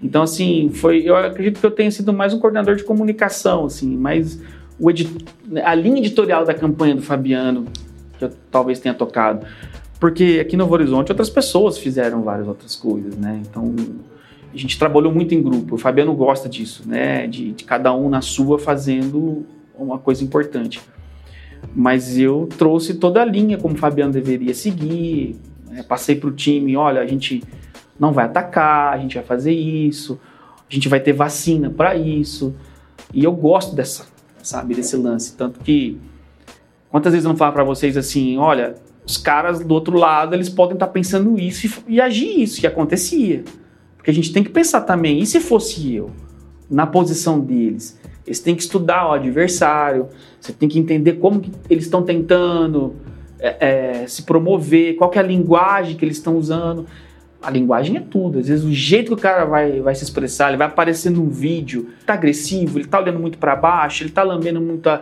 Então, 0.01 0.23
assim, 0.23 0.69
foi. 0.69 1.01
Eu 1.03 1.15
acredito 1.15 1.59
que 1.59 1.65
eu 1.65 1.71
tenha 1.71 1.89
sido 1.89 2.13
mais 2.13 2.33
um 2.33 2.39
coordenador 2.39 2.75
de 2.75 2.83
comunicação, 2.83 3.65
assim, 3.65 3.97
mais 3.97 4.39
o 4.79 4.89
a 5.63 5.73
linha 5.73 5.97
editorial 5.97 6.45
da 6.45 6.53
campanha 6.53 6.95
do 6.95 7.01
Fabiano, 7.01 7.65
que 8.17 8.25
eu 8.25 8.31
talvez 8.51 8.79
tenha 8.79 8.93
tocado. 8.93 9.45
Porque 9.99 10.37
aqui 10.39 10.55
no 10.55 10.63
Novo 10.63 10.75
Horizonte 10.75 11.11
outras 11.11 11.29
pessoas 11.29 11.77
fizeram 11.77 12.21
várias 12.21 12.47
outras 12.47 12.75
coisas, 12.75 13.17
né? 13.17 13.41
Então 13.49 13.75
a 14.53 14.57
gente 14.57 14.77
trabalhou 14.77 15.11
muito 15.11 15.33
em 15.33 15.41
grupo. 15.41 15.75
O 15.75 15.77
Fabiano 15.77 16.13
gosta 16.13 16.47
disso, 16.47 16.83
né? 16.85 17.25
De, 17.25 17.53
de 17.53 17.63
cada 17.63 17.93
um 17.93 18.07
na 18.07 18.21
sua 18.21 18.59
fazendo 18.59 19.45
uma 19.75 19.97
coisa 19.97 20.23
importante. 20.23 20.79
Mas 21.75 22.17
eu 22.17 22.47
trouxe 22.57 22.93
toda 22.93 23.21
a 23.21 23.25
linha 23.25 23.57
como 23.57 23.73
o 23.73 23.77
Fabiano 23.77 24.13
deveria 24.13 24.53
seguir. 24.53 25.35
Né? 25.67 25.81
Passei 25.81 26.15
para 26.15 26.29
o 26.29 26.31
time: 26.31 26.77
olha, 26.77 27.01
a 27.01 27.07
gente 27.07 27.43
não 27.99 28.11
vai 28.11 28.25
atacar, 28.25 28.93
a 28.93 28.97
gente 28.97 29.15
vai 29.15 29.23
fazer 29.23 29.53
isso, 29.53 30.19
a 30.69 30.73
gente 30.73 30.87
vai 30.87 30.99
ter 30.99 31.13
vacina 31.13 31.69
para 31.69 31.95
isso. 31.95 32.55
E 33.13 33.23
eu 33.23 33.31
gosto 33.31 33.75
dessa, 33.75 34.05
sabe, 34.41 34.75
desse 34.75 34.95
lance. 34.95 35.35
Tanto 35.35 35.59
que 35.59 35.99
Quantas 36.89 37.11
vezes 37.13 37.25
eu 37.25 37.29
não 37.29 37.37
falo 37.37 37.53
para 37.53 37.63
vocês 37.63 37.97
assim, 37.97 38.37
olha, 38.37 38.75
os 39.05 39.17
caras 39.17 39.59
do 39.59 39.73
outro 39.73 39.97
lado, 39.97 40.33
eles 40.33 40.49
podem 40.49 40.75
estar 40.75 40.87
tá 40.87 40.91
pensando 40.91 41.37
isso 41.39 41.67
e, 41.67 41.95
e, 41.95 42.01
agir 42.01 42.41
isso, 42.41 42.61
que 42.61 42.67
acontecia. 42.67 43.43
Porque 43.95 44.09
a 44.09 44.13
gente 44.13 44.31
tem 44.31 44.43
que 44.43 44.49
pensar 44.49 44.81
também, 44.81 45.19
e 45.19 45.25
se 45.25 45.39
fosse 45.39 45.93
eu, 45.93 46.11
na 46.69 46.87
posição 46.87 47.39
deles? 47.39 47.99
Eles 48.25 48.39
têm 48.39 48.55
que 48.55 48.61
estudar 48.61 49.07
o 49.07 49.13
adversário, 49.13 50.07
você 50.39 50.51
tem 50.51 50.67
que 50.67 50.79
entender 50.79 51.13
como 51.13 51.39
que 51.39 51.51
eles 51.69 51.85
estão 51.85 52.03
tentando 52.03 52.95
é, 53.39 54.01
é, 54.03 54.07
se 54.07 54.23
promover, 54.23 54.95
qual 54.95 55.11
é 55.13 55.19
a 55.19 55.23
linguagem 55.23 55.95
que 55.95 56.03
eles 56.03 56.17
estão 56.17 56.37
usando. 56.37 56.85
A 57.41 57.49
linguagem 57.49 57.97
é 57.97 57.99
tudo. 57.99 58.39
Às 58.39 58.47
vezes 58.47 58.65
o 58.65 58.73
jeito 58.73 59.07
que 59.07 59.13
o 59.13 59.17
cara 59.17 59.45
vai, 59.45 59.79
vai 59.79 59.93
se 59.95 60.03
expressar, 60.03 60.49
ele 60.49 60.57
vai 60.57 60.67
aparecer 60.67 61.09
no 61.09 61.29
vídeo, 61.29 61.89
tá 62.05 62.13
agressivo, 62.13 62.79
ele 62.79 62.87
tá 62.87 62.99
olhando 62.99 63.19
muito 63.19 63.37
para 63.37 63.55
baixo, 63.55 64.03
ele 64.03 64.11
tá 64.11 64.23
lambendo 64.23 64.59
muita 64.59 65.01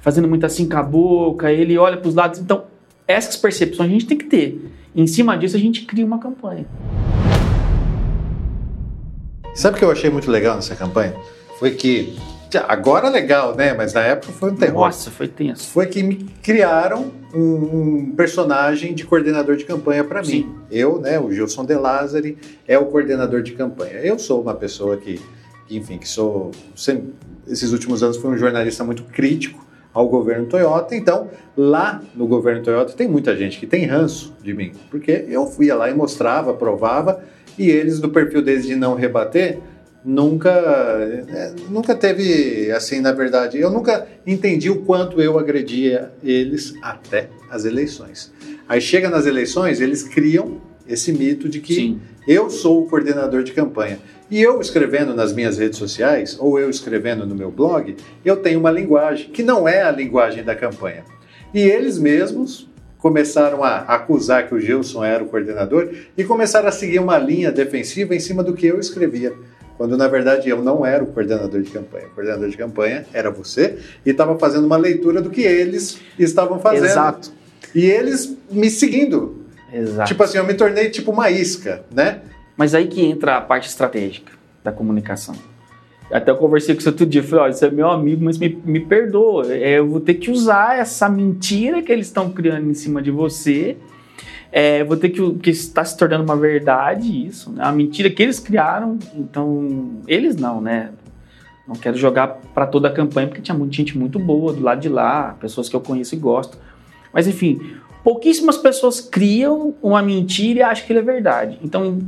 fazendo 0.00 0.26
muito 0.26 0.46
assim 0.46 0.68
com 0.68 0.76
a 0.76 0.82
boca, 0.82 1.52
ele 1.52 1.76
olha 1.76 1.96
para 1.96 2.08
os 2.08 2.14
lados. 2.14 2.40
Então, 2.40 2.64
essas 3.06 3.36
percepções 3.36 3.88
a 3.88 3.92
gente 3.92 4.06
tem 4.06 4.16
que 4.16 4.26
ter. 4.26 4.70
Em 4.94 5.06
cima 5.06 5.36
disso, 5.36 5.56
a 5.56 5.60
gente 5.60 5.82
cria 5.82 6.04
uma 6.04 6.18
campanha. 6.18 6.66
Sabe 9.54 9.76
o 9.76 9.78
que 9.78 9.84
eu 9.84 9.90
achei 9.90 10.08
muito 10.10 10.30
legal 10.30 10.56
nessa 10.56 10.74
campanha? 10.74 11.14
Foi 11.58 11.72
que, 11.72 12.16
agora 12.58 13.08
é 13.08 13.10
legal, 13.10 13.54
né? 13.54 13.74
Mas 13.74 13.92
na 13.92 14.02
época 14.02 14.32
foi 14.32 14.50
um 14.50 14.56
terror. 14.56 14.86
Nossa, 14.86 15.10
foi 15.10 15.28
tenso. 15.28 15.68
Foi 15.68 15.86
que 15.86 16.02
me 16.02 16.26
criaram 16.42 17.12
um 17.34 18.12
personagem 18.16 18.94
de 18.94 19.04
coordenador 19.04 19.56
de 19.56 19.64
campanha 19.64 20.04
para 20.04 20.22
mim. 20.22 20.54
Eu, 20.70 21.00
né, 21.00 21.18
o 21.18 21.32
Gilson 21.32 21.64
De 21.64 21.74
Lázari, 21.74 22.36
é 22.66 22.78
o 22.78 22.86
coordenador 22.86 23.42
de 23.42 23.52
campanha. 23.52 23.94
Eu 23.94 24.18
sou 24.18 24.42
uma 24.42 24.54
pessoa 24.54 24.96
que, 24.96 25.20
enfim, 25.70 25.98
que 25.98 26.08
sou. 26.08 26.50
Sempre, 26.74 27.14
esses 27.46 27.72
últimos 27.72 28.02
anos 28.02 28.16
fui 28.16 28.30
um 28.30 28.36
jornalista 28.36 28.84
muito 28.84 29.04
crítico 29.04 29.64
ao 29.92 30.08
governo 30.08 30.46
Toyota. 30.46 30.94
Então, 30.94 31.28
lá 31.56 32.00
no 32.14 32.26
governo 32.26 32.62
Toyota 32.62 32.92
tem 32.92 33.08
muita 33.08 33.36
gente 33.36 33.58
que 33.58 33.66
tem 33.66 33.86
ranço 33.86 34.34
de 34.42 34.54
mim, 34.54 34.72
porque 34.90 35.24
eu 35.28 35.50
ia 35.60 35.74
lá 35.74 35.90
e 35.90 35.94
mostrava, 35.94 36.54
provava, 36.54 37.22
e 37.58 37.68
eles, 37.68 38.00
do 38.00 38.08
perfil 38.08 38.42
deles 38.42 38.66
de 38.66 38.76
não 38.76 38.94
rebater, 38.94 39.58
nunca 40.04 40.50
é, 40.50 41.52
nunca 41.68 41.94
teve 41.94 42.70
assim 42.72 43.00
na 43.00 43.12
verdade 43.12 43.58
eu 43.58 43.70
nunca 43.70 44.06
entendi 44.26 44.70
o 44.70 44.82
quanto 44.82 45.20
eu 45.20 45.38
agredia 45.38 46.10
eles 46.22 46.74
até 46.80 47.28
as 47.50 47.64
eleições 47.64 48.32
aí 48.68 48.80
chega 48.80 49.10
nas 49.10 49.26
eleições 49.26 49.80
eles 49.80 50.02
criam 50.02 50.60
esse 50.88 51.12
mito 51.12 51.48
de 51.48 51.60
que 51.60 51.74
Sim. 51.74 52.00
eu 52.26 52.50
sou 52.50 52.82
o 52.82 52.88
coordenador 52.88 53.42
de 53.42 53.52
campanha 53.52 53.98
e 54.30 54.40
eu 54.40 54.60
escrevendo 54.60 55.12
nas 55.12 55.32
minhas 55.32 55.58
redes 55.58 55.76
sociais, 55.76 56.36
ou 56.38 56.56
eu 56.56 56.70
escrevendo 56.70 57.26
no 57.26 57.34
meu 57.34 57.50
blog, 57.50 57.96
eu 58.24 58.36
tenho 58.36 58.60
uma 58.60 58.70
linguagem 58.70 59.28
que 59.30 59.42
não 59.42 59.66
é 59.66 59.82
a 59.82 59.90
linguagem 59.90 60.44
da 60.44 60.54
campanha. 60.54 61.04
E 61.52 61.58
eles 61.58 61.98
mesmos 61.98 62.70
começaram 62.98 63.64
a 63.64 63.78
acusar 63.78 64.46
que 64.46 64.54
o 64.54 64.60
Gilson 64.60 65.02
era 65.02 65.24
o 65.24 65.26
coordenador 65.26 65.90
e 66.16 66.22
começaram 66.22 66.68
a 66.68 66.72
seguir 66.72 67.00
uma 67.00 67.18
linha 67.18 67.50
defensiva 67.50 68.14
em 68.14 68.20
cima 68.20 68.44
do 68.44 68.54
que 68.54 68.66
eu 68.66 68.78
escrevia. 68.78 69.34
Quando 69.80 69.96
na 69.96 70.08
verdade 70.08 70.46
eu 70.46 70.62
não 70.62 70.84
era 70.84 71.02
o 71.02 71.06
coordenador 71.06 71.62
de 71.62 71.70
campanha. 71.70 72.06
O 72.08 72.10
coordenador 72.10 72.50
de 72.50 72.56
campanha 72.58 73.06
era 73.14 73.30
você 73.30 73.78
e 74.04 74.10
estava 74.10 74.38
fazendo 74.38 74.66
uma 74.66 74.76
leitura 74.76 75.22
do 75.22 75.30
que 75.30 75.40
eles 75.40 75.98
estavam 76.18 76.60
fazendo. 76.60 76.84
Exato. 76.84 77.32
E 77.74 77.86
eles 77.86 78.36
me 78.50 78.68
seguindo. 78.68 79.42
Exato. 79.72 80.06
Tipo 80.06 80.22
assim, 80.22 80.36
eu 80.36 80.44
me 80.44 80.52
tornei 80.52 80.90
tipo 80.90 81.10
uma 81.10 81.30
isca, 81.30 81.82
né? 81.90 82.20
Mas 82.58 82.74
aí 82.74 82.88
que 82.88 83.02
entra 83.02 83.38
a 83.38 83.40
parte 83.40 83.70
estratégica 83.70 84.30
da 84.62 84.70
comunicação. 84.70 85.34
Até 86.12 86.30
eu 86.30 86.36
conversei 86.36 86.74
com 86.74 86.82
você 86.82 86.90
outro 86.90 87.06
dia, 87.06 87.22
falei, 87.22 87.44
olha, 87.44 87.52
você 87.54 87.64
é 87.64 87.70
meu 87.70 87.88
amigo, 87.88 88.22
mas 88.22 88.36
me, 88.36 88.60
me 88.62 88.80
perdoa, 88.80 89.50
é, 89.50 89.78
eu 89.78 89.88
vou 89.88 90.00
ter 90.00 90.12
que 90.12 90.30
usar 90.30 90.78
essa 90.78 91.08
mentira 91.08 91.80
que 91.80 91.90
eles 91.90 92.08
estão 92.08 92.30
criando 92.30 92.68
em 92.68 92.74
cima 92.74 93.00
de 93.00 93.10
você, 93.10 93.78
é, 94.52 94.82
vou 94.84 94.96
ter 94.96 95.10
que, 95.10 95.34
que 95.34 95.50
está 95.50 95.84
se 95.84 95.96
tornando 95.96 96.24
uma 96.24 96.36
verdade 96.36 97.26
isso, 97.26 97.50
né? 97.50 97.62
a 97.64 97.72
mentira 97.72 98.10
que 98.10 98.22
eles 98.22 98.40
criaram, 98.40 98.98
então, 99.14 100.00
eles 100.06 100.36
não, 100.36 100.60
né? 100.60 100.90
Não 101.66 101.76
quero 101.76 101.96
jogar 101.96 102.28
para 102.52 102.66
toda 102.66 102.88
a 102.88 102.92
campanha, 102.92 103.28
porque 103.28 103.40
tinha 103.40 103.56
muita 103.56 103.74
gente 103.76 103.96
muito 103.96 104.18
boa 104.18 104.52
do 104.52 104.60
lado 104.60 104.80
de 104.80 104.88
lá, 104.88 105.36
pessoas 105.40 105.68
que 105.68 105.76
eu 105.76 105.80
conheço 105.80 106.16
e 106.16 106.18
gosto. 106.18 106.58
Mas 107.12 107.28
enfim, 107.28 107.60
pouquíssimas 108.02 108.56
pessoas 108.56 109.00
criam 109.00 109.74
uma 109.80 110.02
mentira 110.02 110.58
e 110.58 110.62
acham 110.62 110.84
que 110.84 110.92
ele 110.92 110.98
é 110.98 111.02
verdade. 111.02 111.60
Então, 111.62 111.98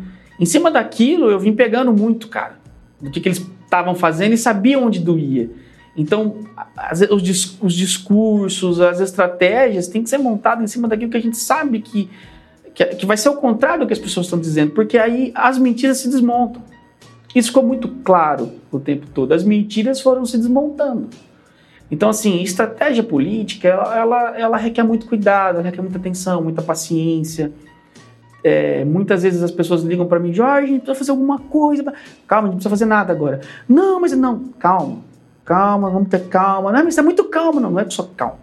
em 0.41 0.45
cima 0.45 0.69
daquilo, 0.69 1.31
eu 1.31 1.39
vim 1.39 1.53
pegando 1.53 1.93
muito, 1.93 2.27
cara, 2.27 2.57
do 3.01 3.09
que, 3.09 3.21
que 3.21 3.29
eles 3.29 3.47
estavam 3.65 3.95
fazendo 3.95 4.33
e 4.33 4.39
sabia 4.39 4.79
onde 4.81 4.99
doía. 4.99 5.49
Então, 5.97 6.41
as, 6.77 7.03
os, 7.03 7.59
os, 7.61 7.75
discursos, 7.75 8.81
as 8.81 8.99
estratégias 8.99 9.89
têm 9.89 10.03
que 10.03 10.11
ser 10.11 10.19
montadas 10.19 10.65
em 10.65 10.67
cima 10.67 10.89
daquilo 10.89 11.11
que 11.11 11.17
a 11.17 11.23
gente 11.23 11.37
sabe 11.37 11.81
que, 11.81 12.09
que, 12.75 12.85
que 12.87 13.07
vai 13.07 13.17
ser 13.17 13.29
o 13.29 13.37
contrário 13.37 13.81
do 13.81 13.87
que 13.87 13.93
as 13.93 13.99
pessoas 13.99 14.27
estão 14.27 14.39
dizendo, 14.39 14.73
porque 14.73 14.99
aí 14.99 15.33
as 15.35 15.59
mentiras 15.59 15.99
se 15.99 16.09
desmontam. 16.09 16.63
Isso 17.35 17.49
ficou 17.49 17.63
muito 17.63 17.89
claro 17.89 18.53
o 18.71 18.79
tempo 18.79 19.07
todo. 19.07 19.33
As 19.33 19.43
mentiras 19.43 20.01
foram 20.01 20.25
se 20.27 20.37
desmontando. 20.37 21.09
Então, 21.91 22.09
assim, 22.09 22.43
estratégia 22.43 23.03
política, 23.03 23.69
ela, 23.69 23.99
ela, 23.99 24.39
ela 24.39 24.57
requer 24.57 24.83
muito 24.83 25.07
cuidado, 25.07 25.57
ela 25.57 25.65
requer 25.65 25.83
muita 25.83 25.99
atenção, 25.99 26.43
muita 26.43 26.63
paciência. 26.63 27.53
É, 28.45 28.85
muitas 28.85 29.23
vezes 29.23 29.43
as 29.43 29.51
pessoas 29.51 29.83
ligam 29.83 30.07
para 30.07 30.19
mim, 30.19 30.33
Jorge, 30.33 30.65
a 30.65 30.71
gente 30.71 30.81
precisa 30.81 30.99
fazer 30.99 31.11
alguma 31.11 31.39
coisa. 31.39 31.85
Calma, 32.27 32.49
a 32.49 32.51
gente 32.51 32.53
não 32.53 32.53
precisa 32.55 32.71
fazer 32.71 32.87
nada 32.87 33.13
agora. 33.13 33.41
Não, 33.69 34.01
mas 34.01 34.13
não, 34.13 34.39
calma, 34.59 35.01
calma, 35.45 35.91
vamos 35.91 36.09
ter 36.09 36.29
calma. 36.29 36.73
Não, 36.73 36.85
mas 36.85 36.97
é 36.97 37.03
muito 37.03 37.25
calma, 37.25 37.61
não, 37.61 37.71
não 37.71 37.81
é 37.81 37.89
só 37.89 38.09
calma. 38.17 38.39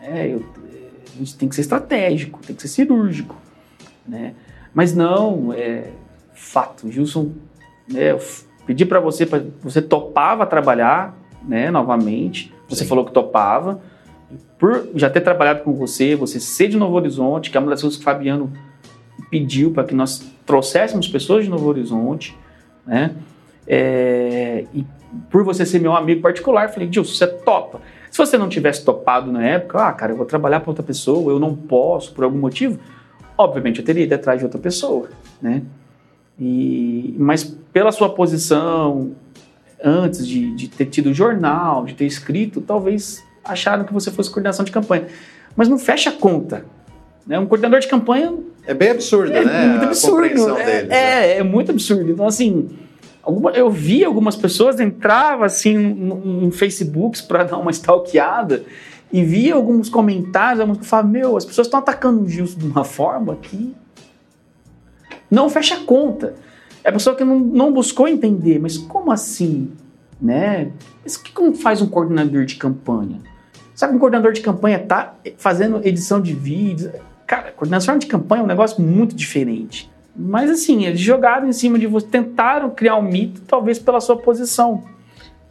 É, 0.00 0.28
eu, 0.28 0.42
a 1.14 1.18
gente 1.18 1.36
tem 1.36 1.48
que 1.48 1.54
ser 1.54 1.60
estratégico, 1.60 2.40
tem 2.44 2.56
que 2.56 2.62
ser 2.62 2.68
cirúrgico, 2.68 3.36
né? 4.06 4.34
Mas 4.74 4.94
não, 4.94 5.52
é 5.52 5.90
fato. 6.34 6.90
Gilson, 6.90 7.32
né, 7.88 8.12
eu 8.12 8.20
pedi 8.66 8.84
para 8.84 9.00
você, 9.00 9.26
pra, 9.26 9.42
você 9.62 9.82
topava 9.82 10.46
trabalhar, 10.46 11.16
né, 11.46 11.70
novamente. 11.70 12.52
Você 12.68 12.84
Sim. 12.84 12.88
falou 12.88 13.04
que 13.04 13.12
topava. 13.12 13.80
Por 14.58 14.88
já 14.94 15.10
ter 15.10 15.20
trabalhado 15.20 15.62
com 15.62 15.72
você, 15.72 16.14
você 16.14 16.38
ser 16.40 16.68
de 16.68 16.76
Novo 16.76 16.94
Horizonte, 16.94 17.50
que 17.50 17.56
é 17.56 17.60
uma 17.60 17.70
das 17.70 17.80
coisas 17.80 17.96
que 17.96 18.02
o 18.02 18.04
Fabiano 18.04 18.52
pediu 19.30 19.72
para 19.72 19.84
que 19.84 19.94
nós 19.94 20.24
trouxéssemos 20.46 21.08
pessoas 21.08 21.44
de 21.44 21.50
Novo 21.50 21.68
Horizonte, 21.68 22.36
né? 22.86 23.14
É, 23.66 24.64
e 24.72 24.84
por 25.30 25.44
você 25.44 25.66
ser 25.66 25.80
meu 25.80 25.94
amigo 25.94 26.20
particular, 26.20 26.70
falei, 26.70 26.90
Gilson, 26.90 27.14
você 27.14 27.26
topa. 27.26 27.80
Se 28.10 28.18
você 28.18 28.36
não 28.36 28.48
tivesse 28.48 28.84
topado 28.84 29.32
na 29.32 29.44
época, 29.44 29.86
ah, 29.86 29.92
cara, 29.92 30.12
eu 30.12 30.16
vou 30.16 30.26
trabalhar 30.26 30.60
para 30.60 30.70
outra 30.70 30.82
pessoa, 30.82 31.32
eu 31.32 31.38
não 31.38 31.54
posso 31.54 32.12
por 32.12 32.24
algum 32.24 32.38
motivo, 32.38 32.78
obviamente 33.42 33.80
eu 33.80 33.84
teria 33.84 34.04
ido 34.04 34.14
atrás 34.14 34.38
de 34.38 34.44
outra 34.44 34.60
pessoa, 34.60 35.08
né? 35.40 35.62
E, 36.40 37.14
mas 37.18 37.44
pela 37.72 37.92
sua 37.92 38.08
posição, 38.08 39.12
antes 39.82 40.26
de, 40.26 40.54
de 40.54 40.68
ter 40.68 40.86
tido 40.86 41.12
jornal, 41.12 41.84
de 41.84 41.94
ter 41.94 42.06
escrito, 42.06 42.60
talvez 42.60 43.22
acharam 43.44 43.84
que 43.84 43.92
você 43.92 44.10
fosse 44.10 44.30
coordenação 44.30 44.64
de 44.64 44.72
campanha. 44.72 45.06
Mas 45.56 45.68
não 45.68 45.78
fecha 45.78 46.10
a 46.10 46.12
conta. 46.12 46.64
Né? 47.26 47.38
Um 47.38 47.46
coordenador 47.46 47.80
de 47.80 47.88
campanha. 47.88 48.34
É 48.66 48.74
bem 48.74 48.90
absurdo, 48.90 49.32
é 49.32 49.44
né? 49.44 49.66
Muito 49.68 49.84
absurdo. 49.84 50.24
É, 50.24 50.64
deles, 50.64 50.90
é, 50.90 51.32
é, 51.34 51.38
é, 51.38 51.42
muito 51.42 51.70
absurdo. 51.70 52.10
Então, 52.10 52.26
assim, 52.26 52.70
alguma, 53.22 53.50
eu 53.50 53.70
vi 53.70 54.04
algumas 54.04 54.36
pessoas 54.36 54.80
entrava 54.80 55.44
assim 55.44 55.76
em 55.76 56.50
Facebooks 56.50 57.20
para 57.20 57.44
dar 57.44 57.58
uma 57.58 57.70
stalkeada 57.70 58.64
e 59.12 59.22
via 59.22 59.54
alguns 59.54 59.88
comentários, 59.88 60.60
alguns 60.60 60.78
que 60.78 60.86
falavam, 60.86 61.10
meu, 61.10 61.36
as 61.36 61.44
pessoas 61.44 61.66
estão 61.66 61.80
atacando 61.80 62.22
o 62.22 62.28
Gilson 62.28 62.58
de 62.58 62.66
uma 62.66 62.84
forma 62.84 63.36
que 63.36 63.74
não 65.30 65.50
fecha 65.50 65.76
a 65.76 65.80
conta. 65.80 66.34
É 66.82 66.88
a 66.88 66.92
pessoa 66.92 67.14
que 67.14 67.22
não, 67.22 67.38
não 67.38 67.72
buscou 67.72 68.08
entender, 68.08 68.58
mas 68.58 68.78
como 68.78 69.12
assim? 69.12 69.70
Né? 70.20 70.72
Mas 71.02 71.16
o 71.16 71.22
que 71.22 71.54
faz 71.54 71.82
um 71.82 71.86
coordenador 71.86 72.44
de 72.44 72.56
campanha? 72.56 73.20
Sabe 73.74 73.92
que 73.92 73.96
um 73.96 74.00
coordenador 74.00 74.32
de 74.32 74.40
campanha 74.40 74.78
tá 74.78 75.14
fazendo 75.36 75.80
edição 75.86 76.20
de 76.20 76.32
vídeos? 76.32 76.92
Cara, 77.26 77.52
coordenação 77.52 77.98
de 77.98 78.06
campanha 78.06 78.40
é 78.40 78.44
um 78.44 78.48
negócio 78.48 78.82
muito 78.82 79.14
diferente. 79.14 79.90
Mas 80.14 80.50
assim, 80.50 80.84
eles 80.84 81.00
jogaram 81.00 81.48
em 81.48 81.52
cima 81.52 81.78
de 81.78 81.86
você, 81.86 82.06
tentaram 82.06 82.70
criar 82.70 82.96
um 82.96 83.02
mito, 83.02 83.40
talvez 83.46 83.78
pela 83.78 84.00
sua 84.00 84.16
posição. 84.16 84.84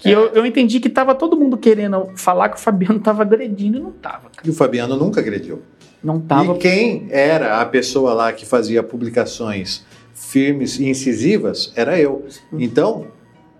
Que 0.01 0.09
é. 0.09 0.15
eu, 0.15 0.29
eu 0.29 0.45
entendi 0.45 0.79
que 0.79 0.89
tava 0.89 1.13
todo 1.13 1.37
mundo 1.37 1.55
querendo 1.57 2.09
falar 2.15 2.49
que 2.49 2.57
o 2.57 2.59
Fabiano 2.59 2.99
tava 2.99 3.21
agredindo 3.21 3.77
e 3.77 3.79
não 3.79 3.91
tava. 3.91 4.31
E 4.43 4.49
o 4.49 4.53
Fabiano 4.53 4.97
nunca 4.97 5.21
agrediu. 5.21 5.61
Não 6.03 6.19
tava. 6.19 6.55
E 6.55 6.57
quem 6.57 7.07
era 7.11 7.61
a 7.61 7.65
pessoa 7.65 8.13
lá 8.13 8.33
que 8.33 8.43
fazia 8.43 8.81
publicações 8.81 9.85
firmes 10.13 10.79
e 10.79 10.89
incisivas 10.89 11.71
era 11.75 11.99
eu. 11.99 12.25
Então, 12.51 13.07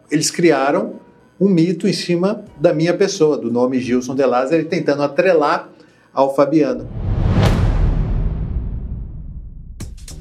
eles 0.09 0.31
criaram 0.31 0.95
um 1.39 1.47
mito 1.47 1.87
em 1.87 1.93
cima 1.93 2.43
da 2.59 2.73
minha 2.73 2.95
pessoa, 2.95 3.37
do 3.37 3.51
nome 3.51 3.79
Gilson 3.79 4.15
de 4.15 4.25
Lázaro, 4.25 4.65
tentando 4.65 5.03
atrelar 5.03 5.69
ao 6.11 6.35
Fabiano. 6.35 6.87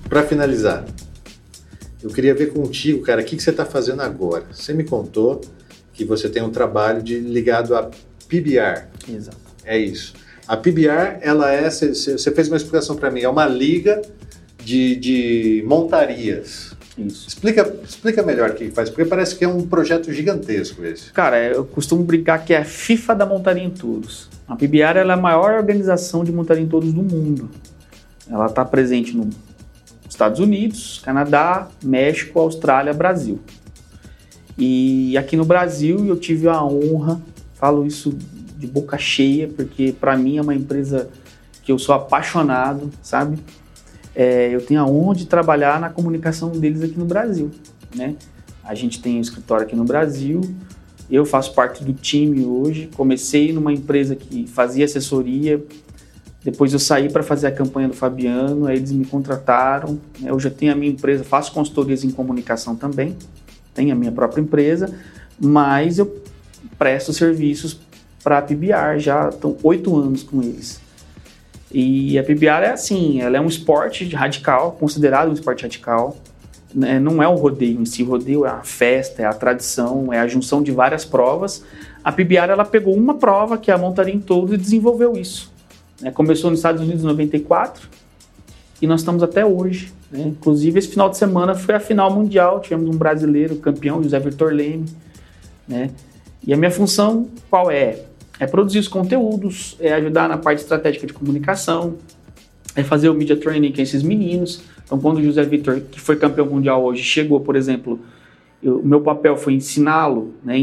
Para 0.06 0.22
finalizar, 0.24 0.84
eu 2.02 2.10
queria 2.10 2.34
ver 2.34 2.52
contigo, 2.52 3.02
cara, 3.02 3.22
o 3.22 3.24
que, 3.24 3.36
que 3.36 3.42
você 3.42 3.50
está 3.50 3.64
fazendo 3.64 4.02
agora? 4.02 4.44
Você 4.50 4.74
me 4.74 4.84
contou 4.84 5.40
que 6.00 6.04
você 6.06 6.30
tem 6.30 6.42
um 6.42 6.48
trabalho 6.48 7.02
de, 7.02 7.18
ligado 7.18 7.76
a 7.76 7.90
PBR. 8.26 8.86
Exato. 9.06 9.36
É 9.66 9.76
isso. 9.76 10.14
A 10.48 10.56
PBR, 10.56 11.18
ela 11.20 11.52
é, 11.52 11.68
você 11.68 12.30
fez 12.30 12.48
uma 12.48 12.56
explicação 12.56 12.96
para 12.96 13.10
mim, 13.10 13.20
é 13.20 13.28
uma 13.28 13.46
liga 13.46 14.00
de, 14.64 14.96
de 14.96 15.64
montarias. 15.66 16.74
Isso. 16.96 17.28
Explica, 17.28 17.74
explica 17.86 18.22
melhor 18.22 18.50
o 18.50 18.54
que 18.54 18.70
faz, 18.70 18.88
porque 18.88 19.04
parece 19.04 19.36
que 19.36 19.44
é 19.44 19.48
um 19.48 19.66
projeto 19.66 20.10
gigantesco 20.10 20.82
esse. 20.84 21.12
Cara, 21.12 21.38
eu 21.38 21.66
costumo 21.66 22.02
brincar 22.02 22.44
que 22.44 22.54
é 22.54 22.58
a 22.58 22.64
FIFA 22.64 23.14
da 23.14 23.26
montaria 23.26 23.62
em 23.62 23.70
todos. 23.70 24.30
A 24.48 24.56
PBR 24.56 24.98
é 24.98 25.02
a 25.02 25.16
maior 25.16 25.52
organização 25.52 26.24
de 26.24 26.32
montaria 26.32 26.62
em 26.62 26.68
todos 26.68 26.92
do 26.94 27.02
mundo. 27.02 27.50
Ela 28.28 28.46
está 28.46 28.64
presente 28.64 29.14
nos 29.14 29.34
Estados 30.08 30.40
Unidos, 30.40 31.00
Canadá, 31.04 31.68
México, 31.84 32.40
Austrália, 32.40 32.92
Brasil. 32.94 33.38
E 34.60 35.16
aqui 35.16 35.36
no 35.36 35.44
Brasil 35.44 36.06
eu 36.06 36.16
tive 36.16 36.46
a 36.46 36.62
honra, 36.62 37.20
falo 37.54 37.84
isso 37.84 38.16
de 38.56 38.66
boca 38.66 38.96
cheia, 38.98 39.48
porque 39.48 39.92
para 39.92 40.16
mim 40.16 40.36
é 40.36 40.42
uma 40.42 40.54
empresa 40.54 41.08
que 41.62 41.72
eu 41.72 41.78
sou 41.78 41.94
apaixonado, 41.94 42.90
sabe? 43.02 43.38
é, 44.14 44.54
eu 44.54 44.60
tenho 44.60 44.80
aonde 44.80 45.26
trabalhar 45.26 45.80
na 45.80 45.88
comunicação 45.88 46.50
deles 46.50 46.82
aqui 46.82 46.98
no 46.98 47.04
Brasil, 47.04 47.50
né? 47.94 48.16
A 48.62 48.74
gente 48.74 49.00
tem 49.00 49.16
um 49.16 49.20
escritório 49.20 49.64
aqui 49.64 49.74
no 49.74 49.84
Brasil, 49.84 50.40
eu 51.10 51.24
faço 51.24 51.54
parte 51.54 51.82
do 51.82 51.92
time 51.92 52.44
hoje. 52.44 52.88
Comecei 52.94 53.52
numa 53.52 53.72
empresa 53.72 54.14
que 54.14 54.46
fazia 54.46 54.84
assessoria, 54.84 55.64
depois 56.44 56.72
eu 56.72 56.78
saí 56.78 57.10
para 57.10 57.22
fazer 57.22 57.48
a 57.48 57.52
campanha 57.52 57.88
do 57.88 57.94
Fabiano, 57.94 58.66
aí 58.66 58.76
eles 58.76 58.92
me 58.92 59.04
contrataram. 59.04 59.98
Né? 60.20 60.30
Eu 60.30 60.38
já 60.38 60.50
tenho 60.50 60.72
a 60.72 60.74
minha 60.74 60.92
empresa, 60.92 61.24
faço 61.24 61.52
consultorias 61.52 62.04
em 62.04 62.10
comunicação 62.10 62.76
também, 62.76 63.16
tenho 63.74 63.92
a 63.92 63.94
minha 63.94 64.12
própria 64.12 64.40
empresa, 64.40 64.94
mas 65.38 65.98
eu 65.98 66.22
presto 66.78 67.12
serviços 67.12 67.78
para 68.22 68.38
a 68.38 68.42
PBR, 68.42 68.98
já 68.98 69.28
estão 69.28 69.56
oito 69.62 69.96
anos 69.96 70.22
com 70.22 70.42
eles. 70.42 70.80
E 71.72 72.18
a 72.18 72.24
PBR 72.24 72.64
é 72.64 72.70
assim, 72.72 73.20
ela 73.20 73.36
é 73.36 73.40
um 73.40 73.46
esporte 73.46 74.04
radical, 74.14 74.72
considerado 74.72 75.30
um 75.30 75.32
esporte 75.32 75.62
radical. 75.62 76.16
Né? 76.74 76.98
Não 76.98 77.22
é 77.22 77.28
o 77.28 77.34
rodeio 77.34 77.80
em 77.80 77.84
si, 77.84 78.02
o 78.02 78.06
rodeio 78.06 78.44
é 78.44 78.50
a 78.50 78.62
festa, 78.62 79.22
é 79.22 79.24
a 79.24 79.32
tradição, 79.32 80.12
é 80.12 80.18
a 80.18 80.26
junção 80.26 80.62
de 80.62 80.72
várias 80.72 81.04
provas. 81.04 81.64
A 82.02 82.10
PBR 82.10 82.50
ela 82.50 82.64
pegou 82.64 82.94
uma 82.94 83.14
prova, 83.14 83.56
que 83.56 83.70
é 83.70 83.74
a 83.74 83.78
montaria 83.78 84.14
em 84.14 84.20
todo, 84.20 84.54
e 84.54 84.56
desenvolveu 84.56 85.16
isso. 85.16 85.52
Né? 86.00 86.10
Começou 86.10 86.50
nos 86.50 86.58
Estados 86.58 86.82
Unidos 86.82 87.02
em 87.02 87.06
94 87.06 87.88
e 88.80 88.86
nós 88.86 89.00
estamos 89.00 89.22
até 89.22 89.44
hoje. 89.44 89.92
Né? 90.10 90.22
Inclusive, 90.28 90.78
esse 90.78 90.88
final 90.88 91.08
de 91.10 91.16
semana 91.16 91.54
foi 91.54 91.74
a 91.74 91.80
final 91.80 92.12
mundial, 92.12 92.60
tivemos 92.60 92.88
um 92.88 92.98
brasileiro 92.98 93.56
campeão, 93.56 94.02
José 94.02 94.18
Vitor 94.18 94.52
Leme. 94.52 94.86
Né? 95.68 95.90
E 96.46 96.52
a 96.52 96.56
minha 96.56 96.70
função 96.70 97.28
qual 97.48 97.70
é? 97.70 98.00
é 98.40 98.46
produzir 98.46 98.78
os 98.78 98.88
conteúdos, 98.88 99.76
é 99.78 99.92
ajudar 99.92 100.26
na 100.26 100.38
parte 100.38 100.60
estratégica 100.60 101.06
de 101.06 101.12
comunicação, 101.12 101.96
é 102.74 102.82
fazer 102.82 103.10
o 103.10 103.14
media 103.14 103.36
training 103.36 103.70
com 103.70 103.82
esses 103.82 104.02
meninos. 104.02 104.62
Então, 104.82 104.98
quando 104.98 105.18
o 105.18 105.22
José 105.22 105.42
Vitor, 105.44 105.80
que 105.90 106.00
foi 106.00 106.16
campeão 106.16 106.46
mundial 106.46 106.82
hoje, 106.82 107.02
chegou, 107.02 107.40
por 107.40 107.54
exemplo, 107.54 108.00
o 108.62 108.86
meu 108.86 109.02
papel 109.02 109.36
foi 109.36 109.52
ensiná-lo, 109.52 110.34
né, 110.42 110.56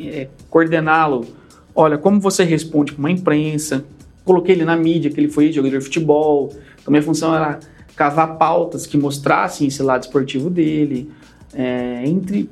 é, 0.00 0.28
coordená-lo. 0.50 1.26
Olha, 1.74 1.96
como 1.96 2.20
você 2.20 2.44
responde 2.44 2.92
com 2.92 2.98
uma 2.98 3.10
imprensa. 3.10 3.84
Coloquei 4.24 4.54
ele 4.54 4.64
na 4.64 4.76
mídia, 4.76 5.10
que 5.10 5.20
ele 5.20 5.28
foi 5.28 5.50
jogador 5.50 5.78
de 5.78 5.84
futebol. 5.84 6.54
Então, 6.84 6.92
minha 6.92 7.02
função 7.02 7.34
era 7.34 7.58
cavar 7.96 8.36
pautas 8.36 8.86
que 8.86 8.98
mostrassem 8.98 9.68
esse 9.68 9.82
lado 9.82 10.02
esportivo 10.02 10.50
dele, 10.50 11.10
é, 11.54 12.02
entre 12.04 12.50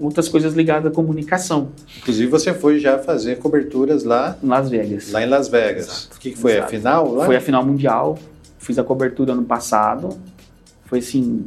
outras 0.00 0.28
coisas 0.28 0.54
ligadas 0.54 0.90
à 0.90 0.94
comunicação. 0.94 1.68
Inclusive 1.98 2.28
você 2.28 2.52
foi 2.52 2.80
já 2.80 2.98
fazer 2.98 3.38
coberturas 3.38 4.02
lá 4.02 4.36
em 4.42 4.48
Las 4.48 4.68
Vegas. 4.68 5.12
Lá 5.12 5.22
em 5.22 5.28
Las 5.28 5.46
Vegas. 5.46 5.86
Exato. 5.86 6.16
O 6.16 6.20
que, 6.20 6.30
que 6.32 6.38
foi 6.38 6.52
Exato. 6.52 6.66
a 6.66 6.68
final 6.68 7.14
lá? 7.14 7.26
Foi 7.26 7.36
a 7.36 7.40
final 7.40 7.64
mundial. 7.64 8.18
Fiz 8.58 8.78
a 8.78 8.84
cobertura 8.84 9.32
ano 9.32 9.44
passado. 9.44 10.18
Foi 10.86 10.98
assim 10.98 11.46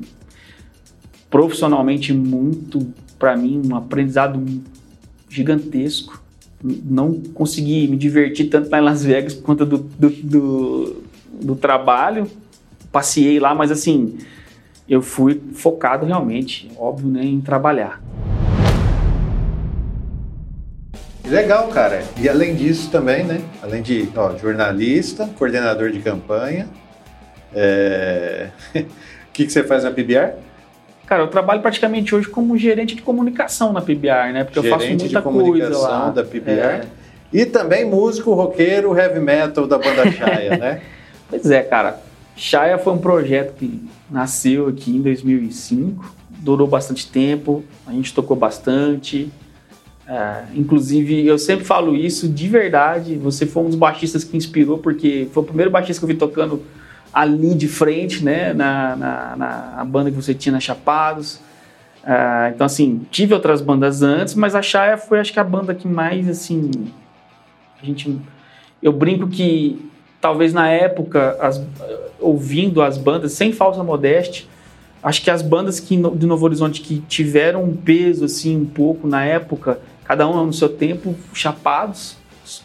profissionalmente 1.30 2.14
muito 2.14 2.94
para 3.18 3.36
mim 3.36 3.62
um 3.66 3.76
aprendizado 3.76 4.44
gigantesco. 5.30 6.22
Não 6.64 7.14
consegui 7.34 7.88
me 7.88 7.98
divertir 7.98 8.50
tanto 8.50 8.70
lá 8.70 8.80
em 8.80 8.84
Las 8.84 9.04
Vegas 9.04 9.34
por 9.34 9.44
conta 9.44 9.66
do, 9.66 9.78
do, 9.78 10.10
do, 10.10 11.04
do 11.32 11.56
trabalho. 11.56 12.30
Passei 12.92 13.40
lá, 13.40 13.56
mas 13.56 13.72
assim, 13.72 14.18
eu 14.88 15.02
fui 15.02 15.42
focado 15.54 16.06
realmente, 16.06 16.70
óbvio, 16.78 17.08
né, 17.08 17.24
em 17.24 17.40
trabalhar. 17.40 18.02
Legal, 21.26 21.68
cara. 21.70 22.04
E 22.20 22.28
além 22.28 22.56
disso 22.56 22.90
também, 22.92 23.24
né? 23.24 23.42
Além 23.64 23.82
de 23.82 24.10
ó, 24.16 24.36
jornalista, 24.38 25.30
coordenador 25.38 25.90
de 25.90 26.00
campanha. 26.00 26.68
É... 27.54 28.50
o 28.76 28.86
que, 29.32 29.46
que 29.46 29.52
você 29.52 29.64
faz 29.64 29.84
na 29.84 29.92
PBR? 29.92 30.34
Cara, 31.06 31.24
eu 31.24 31.28
trabalho 31.28 31.62
praticamente 31.62 32.14
hoje 32.14 32.28
como 32.28 32.58
gerente 32.58 32.96
de 32.96 33.02
comunicação 33.02 33.72
na 33.72 33.82
PBR, 33.82 34.34
né? 34.34 34.44
Porque 34.44 34.62
gerente 34.62 34.72
eu 34.72 34.80
faço 34.80 34.88
muita 34.88 35.22
coisa 35.22 35.78
lá. 35.78 36.10
da 36.10 36.24
PBR. 36.24 36.52
É. 36.52 36.82
E 37.32 37.46
também 37.46 37.86
músico, 37.86 38.34
roqueiro, 38.34 38.98
heavy 38.98 39.20
metal 39.20 39.66
da 39.66 39.78
banda 39.78 40.12
Chaya, 40.12 40.56
né? 40.60 40.82
Pois 41.32 41.50
é, 41.50 41.64
cara. 41.64 42.00
Chaya 42.36 42.78
foi 42.78 42.94
um 42.94 42.98
projeto 42.98 43.56
que 43.56 43.90
nasceu 44.10 44.68
aqui 44.68 44.96
em 44.96 45.02
2005, 45.02 46.16
durou 46.40 46.68
bastante 46.68 47.10
tempo, 47.10 47.64
a 47.88 47.92
gente 47.92 48.14
tocou 48.14 48.38
bastante, 48.38 49.32
é, 50.08 50.44
inclusive, 50.56 51.26
eu 51.26 51.38
sempre 51.38 51.64
falo 51.64 51.96
isso 51.96 52.28
de 52.28 52.50
verdade. 52.50 53.16
Você 53.16 53.46
foi 53.46 53.64
um 53.64 53.68
dos 53.68 53.76
baixistas 53.76 54.26
que 54.26 54.36
inspirou, 54.36 54.78
porque 54.78 55.30
foi 55.32 55.42
o 55.42 55.46
primeiro 55.46 55.72
baixista 55.72 56.02
que 56.02 56.12
eu 56.12 56.14
vi 56.14 56.20
tocando 56.20 56.64
ali 57.14 57.56
de 57.56 57.70
frente, 57.70 58.22
né? 58.22 58.54
Na, 58.54 58.96
na, 58.98 59.36
na 59.38 59.86
banda 59.86 60.10
que 60.10 60.16
você 60.18 60.34
tinha 60.34 60.52
na 60.52 60.60
Chapados. 60.60 61.40
É, 62.04 62.52
então, 62.54 62.66
assim, 62.66 63.06
tive 63.10 63.34
outras 63.34 63.62
bandas 63.62 64.02
antes, 64.02 64.36
mas 64.36 64.54
a 64.54 64.62
Chaya 64.62 64.98
foi, 64.98 65.20
acho 65.20 65.32
que, 65.32 65.40
a 65.40 65.44
banda 65.46 65.74
que 65.74 65.88
mais, 65.88 66.28
assim. 66.28 66.70
A 67.82 67.86
gente. 67.86 68.20
Eu 68.84 68.92
brinco 68.92 69.28
que 69.28 69.91
talvez 70.22 70.54
na 70.54 70.70
época, 70.70 71.36
as, 71.42 71.62
ouvindo 72.20 72.82
as 72.82 72.98
bandas, 72.98 73.34
sem 73.34 73.52
falsa 73.52 73.84
modéstia, 73.84 74.46
acho 75.02 75.24
que 75.24 75.32
as 75.32 75.42
bandas 75.42 75.80
que, 75.80 75.98
de 75.98 76.26
Novo 76.28 76.46
Horizonte 76.46 76.80
que 76.80 77.00
tiveram 77.10 77.64
um 77.64 77.76
peso, 77.76 78.24
assim, 78.24 78.56
um 78.56 78.66
pouco 78.66 79.08
na 79.08 79.26
época 79.26 79.80
cada 80.06 80.30
um 80.30 80.46
no 80.46 80.54
seu 80.54 80.70
tempo, 80.70 81.16
Chapados, 81.34 82.18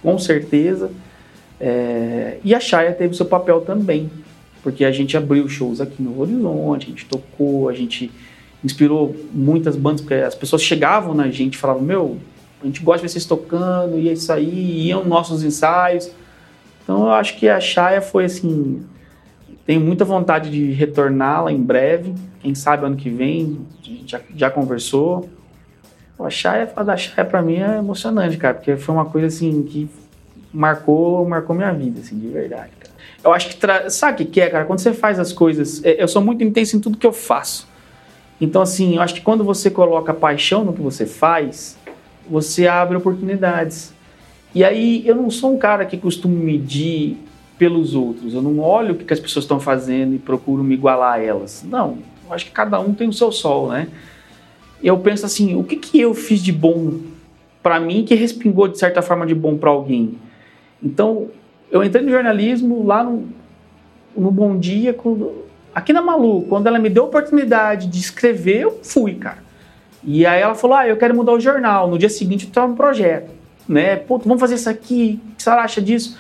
com 0.03 0.19
certeza. 0.19 0.91
É, 1.59 2.39
e 2.45 2.55
a 2.55 2.61
Chaya 2.61 2.93
teve 2.93 3.17
seu 3.17 3.25
papel 3.25 3.63
também, 3.63 4.11
porque 4.63 4.85
a 4.85 4.91
gente 4.91 5.17
abriu 5.17 5.49
shows 5.49 5.81
aqui 5.81 6.03
no 6.03 6.21
Horizonte, 6.21 6.87
a 6.87 6.89
gente 6.91 7.07
tocou, 7.07 7.69
a 7.69 7.73
gente 7.73 8.11
inspirou 8.63 9.15
muitas 9.33 9.77
bandas, 9.77 10.01
porque 10.01 10.15
as 10.15 10.35
pessoas 10.35 10.61
chegavam 10.61 11.15
na 11.15 11.31
gente 11.31 11.55
e 11.55 11.57
falavam, 11.57 11.83
meu, 11.83 12.19
a 12.61 12.67
gente 12.67 12.83
gosta 12.83 13.07
de 13.07 13.13
vocês 13.13 13.25
tocando, 13.25 13.99
e 13.99 14.09
é 14.09 14.13
isso 14.13 14.31
aí, 14.33 14.89
iam 14.89 15.05
nossos 15.05 15.43
ensaios. 15.45 16.11
Então 16.87 17.07
eu 17.07 17.11
acho 17.11 17.37
que 17.37 17.49
a 17.49 17.59
Chaya 17.59 18.01
foi 18.01 18.27
assim, 18.27 18.87
tenho 19.67 19.81
muita 19.81 20.05
vontade 20.05 20.49
de 20.49 20.71
retorná-la 20.71 21.51
em 21.51 21.61
breve, 21.61 22.15
quem 22.41 22.55
sabe 22.55 22.87
ano 22.87 22.95
que 22.95 23.11
vem, 23.11 23.59
a 23.83 24.07
já, 24.07 24.21
já 24.37 24.51
conversou. 24.51 25.29
A 26.17 26.31
Chaya, 26.31 26.73
a 26.77 26.85
da 26.85 26.97
Chaya 26.97 27.25
pra 27.25 27.43
mim 27.43 27.57
é 27.57 27.79
emocionante, 27.79 28.37
cara, 28.37 28.55
porque 28.55 28.77
foi 28.77 28.95
uma 28.95 29.05
coisa 29.05 29.27
assim 29.27 29.65
que 29.65 29.91
marcou, 30.55 31.29
marcou 31.29 31.57
minha 31.57 31.73
vida, 31.73 31.99
assim, 32.01 32.17
de 32.21 32.29
verdade, 32.29 32.71
cara. 32.79 32.95
Eu 33.25 33.33
acho 33.33 33.49
que, 33.49 33.57
tra... 33.57 33.91
sabe 33.91 34.23
o 34.23 34.27
que 34.27 34.41
é, 34.41 34.49
cara? 34.49 34.65
Quando 34.65 34.79
você 34.79 34.93
faz 34.93 35.19
as 35.19 35.33
coisas, 35.33 35.85
é, 35.85 36.01
eu 36.01 36.07
sou 36.07 36.23
muito 36.23 36.45
intenso 36.45 36.77
em 36.77 36.81
tudo 36.81 36.97
que 36.97 37.07
eu 37.07 37.13
faço. 37.13 37.67
Então, 38.41 38.63
assim, 38.63 38.95
eu 38.95 39.03
acho 39.03 39.15
que 39.15 39.23
quando 39.23 39.43
você 39.43 39.73
coloca 39.73 40.15
paixão 40.15 40.65
no 40.65 40.73
que 40.73 40.81
você 40.81 41.05
faz, 41.05 41.77
você 42.31 42.69
abre 42.69 42.97
oportunidades. 42.97 43.93
E 44.55 44.65
aí, 44.65 45.07
eu 45.07 45.15
não 45.15 45.31
sou 45.31 45.55
um 45.55 45.59
cara 45.59 45.85
que 45.85 45.97
costuma 45.97 46.35
medir 46.35 47.17
pelos 47.59 47.95
outros. 47.95 48.35
Eu 48.35 48.43
não 48.43 48.59
olho 48.61 48.95
o 48.95 48.97
que 48.97 49.13
as 49.13 49.21
pessoas 49.21 49.45
estão 49.45 49.61
fazendo 49.61 50.15
e 50.15 50.19
procuro 50.19 50.63
me 50.63 50.75
igualar 50.75 51.15
a 51.15 51.23
elas. 51.23 51.65
Não, 51.69 51.99
eu 52.27 52.35
acho 52.35 52.47
que 52.47 52.51
cada 52.51 52.79
um 52.81 52.95
tem 52.95 53.09
o 53.09 53.13
seu 53.13 53.33
sol, 53.33 53.69
né? 53.69 53.89
Eu 54.83 54.99
penso 54.99 55.25
assim, 55.25 55.55
o 55.55 55.65
que, 55.65 55.77
que 55.77 56.01
eu 56.01 56.15
fiz 56.15 56.43
de 56.43 56.53
bom 56.53 57.01
para 57.63 57.81
mim 57.81 58.05
que 58.05 58.15
respingou 58.15 58.69
de 58.69 58.79
certa 58.79 59.03
forma 59.03 59.27
de 59.27 59.35
bom 59.35 59.57
para 59.57 59.71
alguém? 59.71 60.19
Então, 60.83 61.29
eu 61.71 61.83
entrei 61.83 62.05
no 62.05 62.11
jornalismo 62.11 62.87
lá 62.87 63.03
no, 63.03 63.29
no 64.17 64.31
Bom 64.31 64.59
Dia, 64.59 64.93
quando, 64.93 65.45
aqui 65.75 65.93
na 65.93 66.03
Malu, 66.03 66.43
quando 66.43 66.67
ela 66.67 66.79
me 66.79 66.89
deu 66.89 67.05
a 67.05 67.07
oportunidade 67.07 67.87
de 67.87 67.99
escrever, 67.99 68.63
eu 68.63 68.81
fui, 68.83 69.15
cara. 69.15 69.45
E 70.05 70.25
aí 70.25 70.41
ela 70.41 70.55
falou: 70.55 70.77
Ah, 70.77 70.87
eu 70.87 70.97
quero 70.97 71.15
mudar 71.15 71.33
o 71.33 71.41
jornal. 71.41 71.89
No 71.89 71.99
dia 71.99 72.09
seguinte 72.09 72.45
eu 72.45 72.49
estava 72.49 72.71
um 72.71 72.77
projeto. 72.77 73.31
Né? 73.69 73.97
Pô, 73.97 74.19
vamos 74.19 74.41
fazer 74.41 74.55
isso 74.55 74.71
aqui. 74.71 75.21
O 75.33 75.37
que 75.37 75.43
você 75.43 75.51
acha 75.51 75.83
disso? 75.83 76.17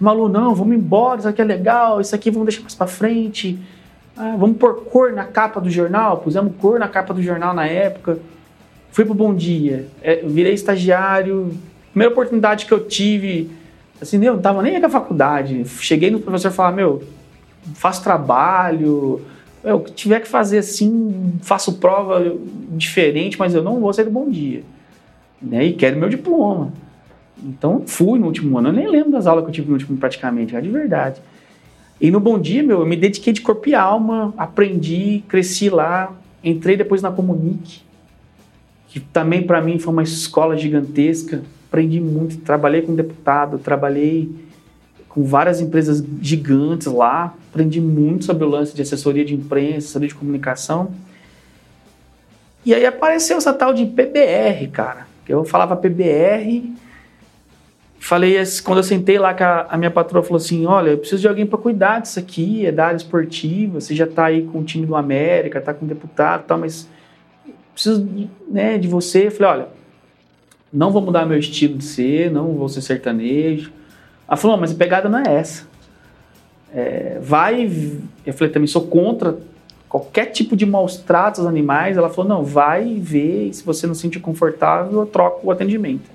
Malu, 0.00 0.28
não, 0.28 0.54
vamos 0.54 0.76
embora, 0.76 1.18
isso 1.18 1.28
aqui 1.28 1.42
é 1.42 1.44
legal, 1.44 2.00
isso 2.00 2.14
aqui 2.14 2.30
vamos 2.30 2.46
deixar 2.46 2.62
mais 2.62 2.74
para 2.74 2.86
frente. 2.86 3.58
Ah, 4.16 4.36
vamos 4.38 4.56
pôr 4.56 4.84
cor 4.84 5.12
na 5.12 5.24
capa 5.24 5.60
do 5.60 5.70
jornal. 5.70 6.18
Pusemos 6.18 6.52
cor 6.58 6.78
na 6.78 6.88
capa 6.88 7.12
do 7.12 7.22
jornal 7.22 7.52
na 7.52 7.66
época. 7.66 8.18
Fui 8.90 9.04
pro 9.04 9.14
Bom 9.14 9.34
Dia, 9.34 9.86
é, 10.02 10.16
virei 10.16 10.54
estagiário. 10.54 11.52
Primeira 11.90 12.12
oportunidade 12.12 12.66
que 12.66 12.72
eu 12.72 12.86
tive, 12.86 13.50
assim, 14.00 14.24
eu 14.24 14.34
não 14.34 14.40
tava 14.40 14.62
nem 14.62 14.78
na 14.78 14.88
faculdade. 14.88 15.64
Cheguei 15.80 16.10
no 16.10 16.20
professor 16.20 16.50
e 16.50 16.54
falei, 16.54 16.76
meu, 16.76 17.02
faço 17.74 18.02
trabalho, 18.02 19.20
o 19.62 19.80
que 19.80 19.92
tiver 19.92 20.20
que 20.20 20.28
fazer 20.28 20.58
assim, 20.58 21.38
faço 21.42 21.74
prova 21.74 22.36
diferente, 22.70 23.38
mas 23.38 23.54
eu 23.54 23.62
não 23.62 23.80
vou 23.80 23.92
sair 23.92 24.04
do 24.04 24.10
Bom 24.10 24.30
Dia. 24.30 24.62
Né? 25.40 25.66
E 25.66 25.72
quero 25.72 25.98
meu 25.98 26.08
diploma. 26.08 26.72
Então 27.42 27.82
fui 27.86 28.18
no 28.18 28.26
último 28.26 28.58
ano. 28.58 28.68
Eu 28.68 28.72
nem 28.72 28.88
lembro 28.88 29.12
das 29.12 29.26
aulas 29.26 29.44
que 29.44 29.50
eu 29.50 29.54
tive 29.54 29.68
no 29.68 29.74
último 29.74 29.96
praticamente, 29.96 30.56
é 30.56 30.60
de 30.60 30.68
verdade. 30.68 31.20
E 32.00 32.10
no 32.10 32.20
Bom 32.20 32.38
Dia, 32.38 32.62
meu, 32.62 32.80
eu 32.80 32.86
me 32.86 32.96
dediquei 32.96 33.32
de 33.32 33.40
corpo 33.40 33.68
e 33.68 33.74
alma, 33.74 34.32
aprendi, 34.36 35.24
cresci 35.28 35.68
lá, 35.68 36.12
entrei 36.44 36.76
depois 36.76 37.02
na 37.02 37.10
Comunique, 37.10 37.80
que 38.88 39.00
também 39.00 39.42
para 39.42 39.60
mim 39.60 39.78
foi 39.78 39.92
uma 39.92 40.02
escola 40.02 40.56
gigantesca. 40.56 41.42
Aprendi 41.68 42.00
muito, 42.00 42.38
trabalhei 42.38 42.82
com 42.82 42.94
deputado, 42.94 43.58
trabalhei 43.58 44.30
com 45.08 45.24
várias 45.24 45.60
empresas 45.60 46.02
gigantes 46.22 46.86
lá, 46.86 47.34
aprendi 47.50 47.80
muito 47.80 48.24
sobre 48.24 48.44
o 48.44 48.48
lance 48.48 48.74
de 48.74 48.80
assessoria 48.80 49.24
de 49.24 49.34
imprensa, 49.34 49.78
assessoria 49.78 50.08
de 50.08 50.14
comunicação. 50.14 50.92
E 52.64 52.72
aí 52.72 52.86
apareceu 52.86 53.36
essa 53.36 53.52
tal 53.52 53.74
de 53.74 53.84
PBR, 53.84 54.68
cara. 54.70 55.07
Eu 55.28 55.44
falava 55.44 55.76
PBR, 55.76 56.72
falei, 57.98 58.36
quando 58.64 58.78
eu 58.78 58.84
sentei 58.84 59.18
lá, 59.18 59.36
a, 59.68 59.76
minha 59.76 59.90
patroa 59.90 60.22
falou 60.22 60.38
assim: 60.38 60.64
Olha, 60.64 60.90
eu 60.90 60.98
preciso 60.98 61.20
de 61.20 61.28
alguém 61.28 61.44
para 61.44 61.58
cuidar 61.58 62.00
disso 62.00 62.18
aqui, 62.18 62.64
é 62.64 62.72
da 62.72 62.86
área 62.86 62.96
esportiva, 62.96 63.80
você 63.80 63.94
já 63.94 64.04
está 64.04 64.26
aí 64.26 64.42
com 64.42 64.60
o 64.60 64.64
time 64.64 64.86
do 64.86 64.96
América, 64.96 65.58
está 65.58 65.74
com 65.74 65.84
o 65.84 65.88
deputado 65.88 66.42
e 66.42 66.46
tal, 66.46 66.58
mas 66.58 66.88
preciso 67.74 68.08
né, 68.48 68.78
de 68.78 68.88
você. 68.88 69.26
Eu 69.26 69.30
falei: 69.30 69.52
Olha, 69.52 69.68
não 70.72 70.90
vou 70.90 71.02
mudar 71.02 71.26
meu 71.26 71.38
estilo 71.38 71.76
de 71.76 71.84
ser, 71.84 72.30
não 72.30 72.54
vou 72.54 72.68
ser 72.68 72.80
sertanejo. 72.80 73.72
Ela 74.26 74.36
falou: 74.36 74.56
Mas 74.56 74.72
a 74.72 74.74
pegada 74.74 75.08
não 75.08 75.18
é 75.18 75.34
essa. 75.34 75.66
É, 76.74 77.18
vai. 77.20 77.70
Eu 78.24 78.32
falei: 78.32 78.52
Também 78.52 78.66
sou 78.66 78.86
contra 78.86 79.36
qualquer 79.88 80.26
tipo 80.26 80.56
de 80.56 80.66
maus 80.66 80.96
tratos 80.96 81.40
aos 81.40 81.48
animais. 81.48 81.96
Ela 81.96 82.10
falou: 82.10 82.28
Não, 82.28 82.44
vai 82.44 82.94
ver, 82.94 83.48
e 83.48 83.54
se 83.54 83.64
você 83.64 83.86
não 83.86 83.94
se 83.94 84.02
sentir 84.02 84.20
confortável, 84.20 85.00
eu 85.00 85.06
troco 85.06 85.46
o 85.46 85.50
atendimento. 85.50 86.10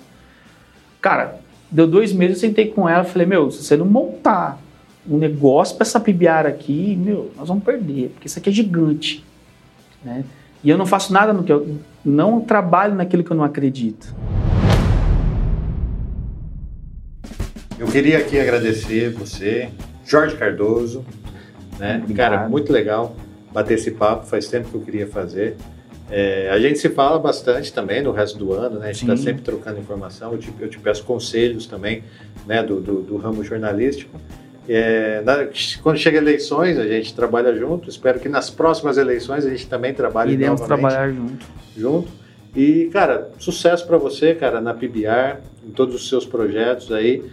Cara, 1.02 1.44
Deu 1.74 1.88
dois 1.88 2.14
meses, 2.14 2.36
eu 2.36 2.50
sentei 2.50 2.68
com 2.68 2.88
ela 2.88 3.04
e 3.04 3.10
falei, 3.10 3.26
meu, 3.26 3.50
se 3.50 3.64
você 3.64 3.76
não 3.76 3.88
montar 3.88 4.62
um 5.10 5.18
negócio 5.18 5.76
para 5.76 5.84
essa 5.84 6.00
pibiara 6.00 6.48
aqui, 6.48 6.96
meu, 6.96 7.32
nós 7.36 7.48
vamos 7.48 7.64
perder, 7.64 8.10
porque 8.10 8.28
isso 8.28 8.38
aqui 8.38 8.52
é 8.52 8.54
gigante, 8.54 9.26
né? 10.06 10.24
E 10.64 10.70
eu 10.70 10.78
não 10.78 10.86
faço 10.86 11.12
nada 11.12 11.34
no 11.34 11.44
que 11.44 11.52
eu 11.52 11.80
não 12.06 12.42
trabalho 12.42 12.94
naquilo 12.94 13.24
que 13.24 13.32
eu 13.32 13.36
não 13.36 13.44
acredito. 13.44 14.16
Eu 17.80 17.88
queria 17.88 18.20
aqui 18.20 18.40
agradecer 18.40 19.12
você, 19.12 19.72
Jorge 20.06 20.38
Cardoso, 20.38 21.04
né? 21.80 22.04
Cara, 22.16 22.48
muito 22.48 22.72
legal 22.72 23.16
bater 23.54 23.76
esse 23.76 23.92
papo, 23.92 24.26
faz 24.26 24.48
tempo 24.48 24.70
que 24.70 24.76
eu 24.76 24.82
queria 24.82 25.08
fazer. 25.08 25.56
É, 26.10 26.50
a 26.52 26.60
gente 26.60 26.80
se 26.80 26.90
fala 26.90 27.18
bastante 27.18 27.72
também 27.72 28.02
no 28.02 28.12
resto 28.12 28.38
do 28.38 28.54
ano, 28.54 28.80
né? 28.80 28.90
A 28.90 28.94
gente 28.94 29.04
está 29.04 29.16
sempre 29.18 29.42
trocando 29.42 29.80
informação. 29.80 30.34
Eu 30.34 30.38
te, 30.38 30.54
eu 30.60 30.70
te, 30.70 30.78
peço 30.80 31.04
conselhos 31.04 31.66
também 31.66 32.04
né? 32.46 32.62
do, 32.62 32.80
do, 32.82 33.02
do 33.02 33.18
ramo 33.18 33.44
jornalístico. 33.44 34.20
É, 34.68 35.22
na, 35.22 35.48
quando 35.82 35.98
chega 35.98 36.18
eleições, 36.18 36.78
a 36.78 36.88
gente 36.88 37.14
trabalha 37.16 37.56
junto. 37.56 37.90
Espero 37.90 38.20
que 38.20 38.30
nas 38.30 38.50
próximas 38.50 38.98
eleições 38.98 39.46
a 39.46 39.50
gente 39.50 39.68
também 39.68 39.94
trabalhe 39.94 40.34
Iremos 40.34 40.62
trabalhar 40.62 41.10
junto. 41.12 41.46
Junto. 41.76 42.10
E, 42.56 42.90
cara, 42.94 43.32
sucesso 43.40 43.86
para 43.88 43.98
você, 43.98 44.36
cara, 44.36 44.62
na 44.62 44.74
PBR, 44.74 45.40
em 45.66 45.72
todos 45.72 45.96
os 45.96 46.08
seus 46.08 46.26
projetos 46.26 46.92
aí. 46.92 47.24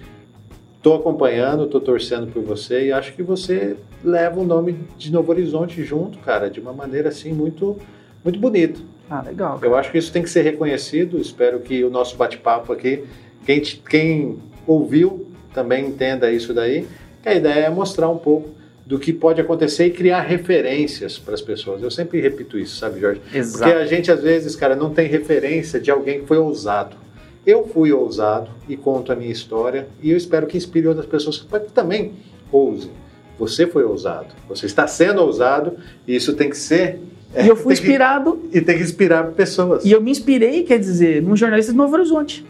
Estou 0.80 0.96
acompanhando, 0.96 1.64
estou 1.64 1.78
torcendo 1.78 2.26
por 2.32 2.42
você 2.42 2.86
e 2.86 2.92
acho 2.92 3.12
que 3.12 3.22
você 3.22 3.76
leva 4.02 4.40
o 4.40 4.44
nome 4.46 4.78
de 4.96 5.12
Novo 5.12 5.30
Horizonte 5.30 5.84
junto, 5.84 6.18
cara, 6.20 6.48
de 6.48 6.58
uma 6.58 6.72
maneira 6.72 7.10
assim 7.10 7.34
muito 7.34 7.76
muito 8.24 8.38
bonito. 8.38 8.82
Ah, 9.10 9.20
legal. 9.20 9.58
Cara. 9.58 9.66
Eu 9.66 9.76
acho 9.76 9.90
que 9.90 9.98
isso 9.98 10.10
tem 10.10 10.22
que 10.22 10.30
ser 10.30 10.40
reconhecido. 10.40 11.18
Espero 11.18 11.60
que 11.60 11.84
o 11.84 11.90
nosso 11.90 12.16
bate-papo 12.16 12.72
aqui, 12.72 13.04
quem, 13.44 13.60
quem 13.60 14.38
ouviu 14.66 15.26
também 15.52 15.86
entenda 15.86 16.32
isso 16.32 16.54
daí. 16.54 16.88
A 17.26 17.34
ideia 17.34 17.66
é 17.66 17.70
mostrar 17.70 18.08
um 18.08 18.16
pouco 18.16 18.48
do 18.86 18.98
que 18.98 19.12
pode 19.12 19.38
acontecer 19.38 19.84
e 19.86 19.90
criar 19.90 20.22
referências 20.22 21.18
para 21.18 21.34
as 21.34 21.42
pessoas. 21.42 21.82
Eu 21.82 21.90
sempre 21.90 22.22
repito 22.22 22.58
isso, 22.58 22.76
sabe, 22.76 23.00
Jorge? 23.00 23.20
Exato. 23.34 23.58
Porque 23.58 23.78
a 23.78 23.84
gente, 23.84 24.10
às 24.10 24.22
vezes, 24.22 24.56
cara, 24.56 24.74
não 24.74 24.94
tem 24.94 25.06
referência 25.06 25.78
de 25.78 25.90
alguém 25.90 26.20
que 26.20 26.26
foi 26.26 26.38
ousado. 26.38 26.96
Eu 27.46 27.66
fui 27.66 27.92
ousado 27.92 28.50
e 28.68 28.76
conto 28.76 29.12
a 29.12 29.16
minha 29.16 29.30
história 29.30 29.88
e 30.02 30.10
eu 30.10 30.16
espero 30.16 30.46
que 30.46 30.56
inspire 30.56 30.86
outras 30.86 31.06
pessoas 31.06 31.38
que 31.38 31.72
também 31.72 32.12
ousem. 32.52 32.90
Você 33.38 33.66
foi 33.66 33.84
ousado, 33.84 34.34
você 34.48 34.66
está 34.66 34.86
sendo 34.86 35.22
ousado 35.22 35.76
e 36.06 36.14
isso 36.14 36.34
tem 36.34 36.50
que 36.50 36.56
ser 36.56 37.00
é, 37.34 37.44
e 37.44 37.48
eu 37.48 37.56
fui 37.56 37.72
inspirado. 37.72 38.36
Que, 38.50 38.58
e 38.58 38.60
tem 38.60 38.76
que 38.76 38.82
inspirar 38.82 39.24
pessoas. 39.32 39.84
E 39.84 39.92
eu 39.92 40.02
me 40.02 40.10
inspirei, 40.10 40.64
quer 40.64 40.78
dizer, 40.78 41.22
num 41.22 41.36
jornalista 41.36 41.72
de 41.72 41.78
Novo 41.78 41.94
Horizonte. 41.94 42.44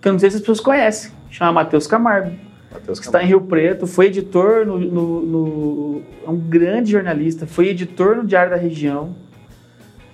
Que 0.00 0.08
eu 0.08 0.12
não 0.12 0.18
sei 0.18 0.30
se 0.30 0.36
as 0.36 0.42
pessoas 0.42 0.60
conhecem. 0.60 1.12
Chama 1.30 1.52
Matheus 1.52 1.86
Camargo. 1.86 2.32
Matheus 2.72 3.00
que 3.00 3.06
está 3.06 3.22
em 3.22 3.26
Rio 3.26 3.40
Preto, 3.42 3.86
foi 3.86 4.06
editor 4.06 4.64
no, 4.64 4.78
no, 4.78 5.20
no, 5.20 6.02
É 6.24 6.30
um 6.30 6.36
grande 6.36 6.92
jornalista, 6.92 7.46
foi 7.46 7.68
editor 7.68 8.16
no 8.16 8.24
Diário 8.24 8.50
da 8.50 8.56
Região. 8.56 9.14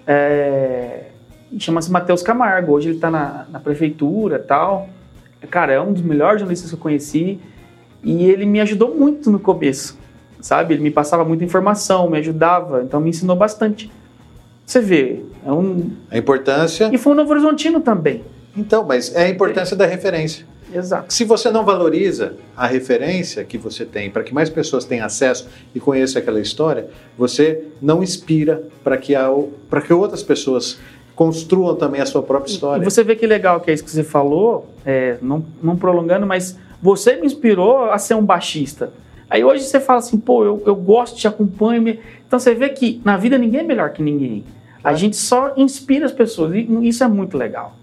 É, 0.07 1.11
Chama-se 1.59 1.91
Matheus 1.91 2.23
Camargo. 2.23 2.73
Hoje 2.73 2.89
ele 2.89 2.97
está 2.97 3.11
na, 3.11 3.47
na 3.51 3.61
prefeitura 3.61 4.39
tal. 4.39 4.89
Cara, 5.51 5.73
é 5.73 5.81
um 5.81 5.93
dos 5.93 6.03
melhores 6.03 6.41
jornalistas 6.41 6.71
que 6.71 6.77
eu 6.77 6.81
conheci. 6.81 7.39
E 8.03 8.25
ele 8.25 8.47
me 8.47 8.61
ajudou 8.61 8.95
muito 8.95 9.31
no 9.31 9.39
começo 9.39 9.99
sabe? 10.47 10.75
Ele 10.75 10.83
me 10.83 10.91
passava 10.91 11.25
muita 11.25 11.45
informação, 11.45 12.09
me 12.09 12.19
ajudava, 12.19 12.83
então 12.83 13.01
me 13.01 13.11
ensinou 13.11 13.37
bastante. 13.37 13.91
Você 14.65 14.81
vê, 14.81 15.21
é 15.45 15.53
um... 15.53 15.91
A 16.11 16.17
importância... 16.17 16.91
E 16.93 16.99
foi 16.99 17.13
um 17.13 17.17
Novo 17.17 17.33
Horizontino 17.33 17.81
também. 17.81 18.25
Então, 18.57 18.85
mas 18.85 19.15
é 19.15 19.25
a 19.25 19.29
importância 19.29 19.75
é. 19.75 19.79
da 19.79 19.87
referência. 19.87 20.47
Exato. 20.73 21.13
Se 21.13 21.25
você 21.25 21.51
não 21.51 21.65
valoriza 21.65 22.35
a 22.57 22.67
referência 22.67 23.45
que 23.45 23.57
você 23.57 23.85
tem 23.85 24.11
para 24.11 24.25
que 24.25 24.35
mais 24.35 24.51
pessoas 24.51 24.85
tenham 24.85 25.07
acesso 25.07 25.49
e 25.75 25.79
conheçam 25.79 26.21
aquela 26.21 26.41
história, 26.41 26.89
você 27.17 27.65
não 27.81 28.03
inspira 28.03 28.65
para 28.83 28.97
que, 28.97 29.15
que 29.87 29.93
outras 29.93 30.25
pessoas 30.25 30.79
construam 31.17 31.75
também 31.75 32.01
a 32.01 32.07
sua 32.07 32.23
própria 32.23 32.53
história. 32.53 32.83
E 32.83 32.85
você 32.85 33.03
vê 33.03 33.17
que 33.17 33.27
legal 33.27 33.59
que 33.59 33.71
é 33.71 33.75
isso 33.75 33.83
que 33.83 33.91
você 33.91 34.05
falou, 34.05 34.69
é, 34.85 35.17
não, 35.23 35.45
não 35.63 35.75
prolongando, 35.75 36.27
mas 36.27 36.59
você 36.81 37.17
me 37.17 37.27
inspirou 37.27 37.91
a 37.91 37.99
ser 37.99 38.15
um 38.15 38.25
baixista. 38.25 38.93
Aí 39.29 39.43
hoje 39.43 39.65
você 39.65 39.81
fala 39.81 39.99
assim, 39.99 40.19
pô, 40.19 40.45
eu, 40.45 40.63
eu 40.67 40.77
gosto, 40.77 41.17
te 41.17 41.27
acompanho. 41.27 41.99
Então 42.27 42.39
você 42.39 42.55
vê 42.55 42.69
que 42.69 43.01
na 43.03 43.17
vida 43.17 43.39
ninguém 43.39 43.61
é 43.61 43.65
melhor 43.65 43.91
que 43.91 44.03
ninguém. 44.03 44.45
A 44.85 44.93
gente 44.93 45.17
só 45.17 45.55
inspira 45.57 46.05
as 46.05 46.13
pessoas 46.13 46.55
e 46.55 46.69
isso 46.87 47.03
é 47.03 47.09
muito 47.09 47.37
legal. 47.37 47.75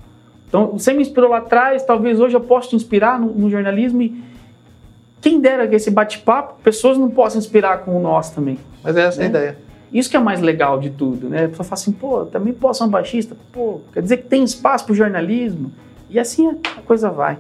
Então 0.47 0.67
você 0.67 0.93
me 0.93 1.01
inspirou 1.01 1.31
lá 1.31 1.39
atrás, 1.39 1.83
talvez 1.83 2.19
hoje 2.19 2.35
eu 2.35 2.41
possa 2.41 2.69
te 2.69 2.75
inspirar 2.75 3.19
no, 3.19 3.33
no 3.33 3.49
jornalismo 3.49 4.03
e 4.03 4.23
quem 5.19 5.41
dera 5.41 5.67
que 5.67 5.75
esse 5.75 5.89
bate-papo, 5.89 6.61
pessoas 6.63 6.97
não 6.99 7.09
possam 7.09 7.39
inspirar 7.39 7.79
com 7.79 7.97
o 7.97 7.99
nosso 7.99 8.35
também. 8.35 8.59
Mas 8.83 8.95
é 8.95 9.01
essa 9.01 9.19
né? 9.19 9.25
a 9.25 9.29
ideia. 9.29 9.57
Isso 9.93 10.09
que 10.09 10.17
é 10.17 10.19
mais 10.19 10.41
legal 10.41 10.79
de 10.79 10.89
tudo, 10.89 11.29
né? 11.29 11.45
A 11.45 11.49
pessoa 11.49 11.63
fala 11.63 11.79
assim, 11.79 11.91
pô, 11.91 12.25
também 12.25 12.51
posso 12.51 12.79
ser 12.79 12.85
um 12.85 12.89
baixista? 12.89 13.37
Pô, 13.51 13.79
quer 13.93 14.01
dizer 14.01 14.17
que 14.17 14.27
tem 14.27 14.43
espaço 14.43 14.85
para 14.85 14.93
o 14.93 14.95
jornalismo? 14.95 15.71
E 16.09 16.19
assim 16.19 16.49
a 16.77 16.81
coisa 16.81 17.11
vai. 17.11 17.37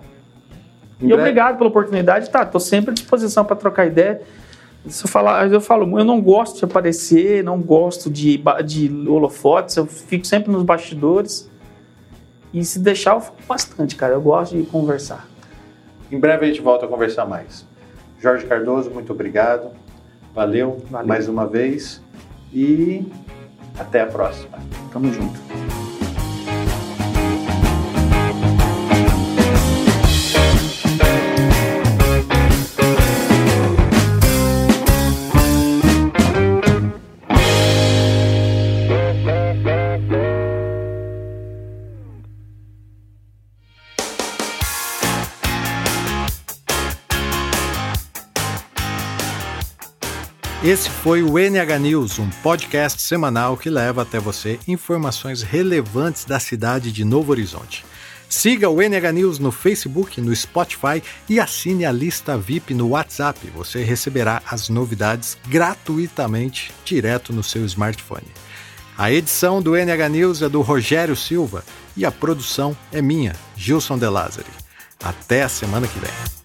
E 1.01 1.11
obrigado 1.11 1.57
pela 1.57 1.69
oportunidade, 1.69 2.29
tá? 2.29 2.45
Tô 2.45 2.59
sempre 2.59 2.91
à 2.91 2.93
disposição 2.93 3.43
para 3.43 3.55
trocar 3.55 3.87
ideia. 3.87 4.21
Se 4.87 5.03
eu 5.05 5.09
falar, 5.09 5.51
eu 5.51 5.59
falo, 5.59 5.97
eu 5.97 6.05
não 6.05 6.21
gosto 6.21 6.59
de 6.59 6.65
aparecer, 6.65 7.43
não 7.43 7.59
gosto 7.59 8.09
de, 8.09 8.41
de 8.65 9.07
holofotes, 9.07 9.75
eu 9.75 9.87
fico 9.87 10.25
sempre 10.25 10.51
nos 10.51 10.61
bastidores. 10.61 11.49
E 12.53 12.63
se 12.63 12.77
deixar, 12.77 13.15
eu 13.15 13.21
fico 13.21 13.37
bastante, 13.47 13.95
cara. 13.95 14.13
Eu 14.13 14.21
gosto 14.21 14.55
de 14.55 14.63
conversar. 14.63 15.27
Em 16.11 16.19
breve 16.19 16.45
a 16.45 16.47
gente 16.47 16.61
volta 16.61 16.85
a 16.85 16.87
conversar 16.87 17.25
mais. 17.25 17.65
Jorge 18.19 18.45
Cardoso, 18.45 18.91
muito 18.91 19.11
obrigado. 19.11 19.71
Valeu, 20.35 20.83
Valeu. 20.89 21.07
mais 21.07 21.27
uma 21.27 21.47
vez. 21.47 22.02
E 22.53 23.05
até 23.79 24.01
a 24.01 24.07
próxima. 24.07 24.59
Tamo 24.91 25.11
junto. 25.11 25.39
Esse 50.63 50.89
foi 50.89 51.21
o 51.21 51.37
NH 51.37 51.77
News, 51.77 52.19
um 52.19 52.29
podcast 52.41 53.01
semanal 53.01 53.57
que 53.57 53.69
leva 53.69 54.03
até 54.03 54.17
você 54.17 54.57
informações 54.65 55.41
relevantes 55.41 56.23
da 56.23 56.39
cidade 56.39 56.89
de 56.89 57.03
Novo 57.03 57.33
Horizonte. 57.33 57.83
Siga 58.29 58.69
o 58.69 58.81
NH 58.81 59.11
News 59.11 59.39
no 59.39 59.51
Facebook, 59.51 60.21
no 60.21 60.33
Spotify 60.33 61.03
e 61.27 61.37
assine 61.37 61.83
a 61.85 61.91
lista 61.91 62.37
VIP 62.37 62.73
no 62.73 62.91
WhatsApp. 62.91 63.45
Você 63.53 63.83
receberá 63.83 64.41
as 64.49 64.69
novidades 64.69 65.37
gratuitamente 65.49 66.71
direto 66.85 67.33
no 67.33 67.43
seu 67.43 67.65
smartphone. 67.65 68.31
A 68.97 69.11
edição 69.11 69.61
do 69.61 69.75
NH 69.75 70.09
News 70.09 70.41
é 70.41 70.47
do 70.47 70.61
Rogério 70.61 71.17
Silva 71.17 71.61
e 71.97 72.05
a 72.05 72.11
produção 72.11 72.75
é 72.89 73.01
minha, 73.01 73.35
Gilson 73.57 73.97
De 73.97 74.07
Lázari. 74.07 74.47
Até 75.03 75.43
a 75.43 75.49
semana 75.49 75.87
que 75.87 75.99
vem. 75.99 76.42